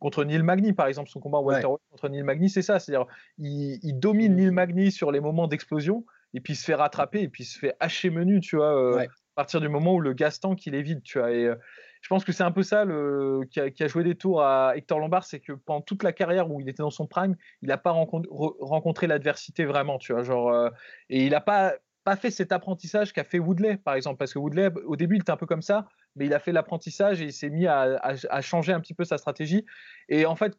[0.00, 2.78] contre Neil Magny, par exemple, son combat en Walter contre Neil Magny, c'est ça.
[2.78, 3.06] C'est-à-dire,
[3.38, 7.28] il, domine Neil Magny sur les moments d'explosion, et puis il se fait rattraper, et
[7.28, 9.06] puis il se fait hacher menu, tu vois, euh,
[9.36, 11.32] à partir du moment où le Gaston qu'il évite, tu vois.
[11.32, 11.56] Et euh,
[12.02, 14.98] je pense que c'est un peu ça le, qui, a, joué des tours à Hector
[14.98, 17.76] Lombard, c'est que pendant toute la carrière où il était dans son prime, il n'a
[17.76, 20.22] pas rencontré, l'adversité vraiment, tu vois.
[20.22, 20.70] Genre,
[21.10, 21.74] et il n'a pas
[22.04, 25.20] pas fait cet apprentissage qu'a fait Woodley, par exemple, parce que Woodley, au début, il
[25.20, 28.14] était un peu comme ça, mais il a fait l'apprentissage et il s'est mis à,
[28.40, 29.64] changer un petit peu sa stratégie.
[30.08, 30.56] Et en fait,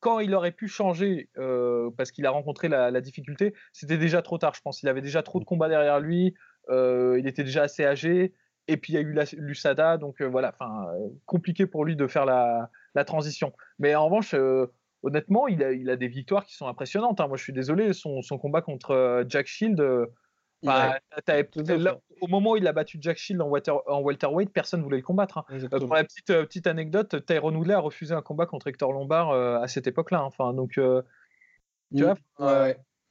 [0.00, 4.38] quand il aurait pu changer, euh, parce qu'il a rencontré la, difficulté, c'était déjà trop
[4.38, 4.82] tard, je pense.
[4.82, 6.30] Il avait déjà trop de combats derrière lui, euh,
[6.70, 8.34] il était déjà assez âgé,
[8.68, 10.86] et puis il y a eu l'USADA, donc euh, voilà, enfin,
[11.26, 12.70] compliqué pour lui de faire la,
[13.04, 13.52] transition.
[13.78, 14.34] Mais en revanche,
[15.02, 17.20] honnêtement, il a, il a, des victoires qui sont impressionnantes.
[17.20, 17.28] Hein.
[17.28, 20.08] Moi, je suis désolé, son, son combat contre Jack Shield
[20.64, 20.98] bah,
[22.20, 23.50] au moment où il a battu Jack Shield en,
[23.86, 25.38] en welterweight, personne ne voulait le combattre.
[25.38, 25.44] Hein.
[25.50, 28.92] Euh, pour la petite, euh, petite anecdote, Tyrone Woodley a refusé un combat contre Hector
[28.92, 30.20] Lombard euh, à cette époque-là.
[30.20, 30.24] Hein.
[30.24, 32.14] Enfin, donc, tu vois,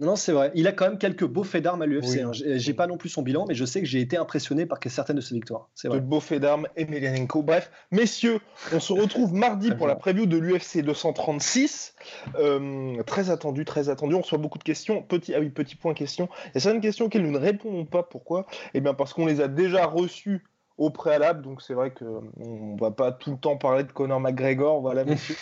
[0.03, 0.51] non, c'est vrai.
[0.55, 2.19] Il a quand même quelques beaux faits d'armes à l'UFC.
[2.19, 2.31] Hein.
[2.33, 5.15] J'ai pas non plus son bilan, mais je sais que j'ai été impressionné par certaines
[5.15, 5.69] de ses victoires.
[5.75, 5.99] C'est vrai.
[5.99, 7.41] De beaux faits d'armes, Emelianenko.
[7.41, 8.39] Bref, messieurs,
[8.73, 11.95] on se retrouve mardi pour la preview de l'UFC 236.
[12.35, 14.15] Euh, très attendu, très attendu.
[14.15, 15.01] On reçoit beaucoup de questions.
[15.01, 16.29] Petit, ah oui, petit point question.
[16.47, 18.03] Il y a certaines questions auxquelles nous ne répondons pas.
[18.03, 18.45] Pourquoi?
[18.73, 20.43] Eh bien, parce qu'on les a déjà reçues
[20.77, 21.41] au préalable.
[21.41, 25.05] Donc c'est vrai qu'on ne va pas tout le temps parler de Conor McGregor, voilà
[25.05, 25.35] monsieur.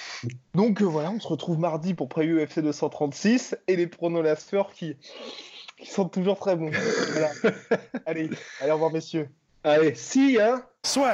[0.53, 4.97] donc euh, voilà, on se retrouve mardi pour preview UFC 236 et les pronolaspheurs qui,
[5.77, 6.71] qui sont toujours très bons.
[8.05, 8.29] allez,
[8.59, 9.29] allez, au revoir messieurs.
[9.63, 10.63] Allez, si hein.
[10.83, 11.13] Soit.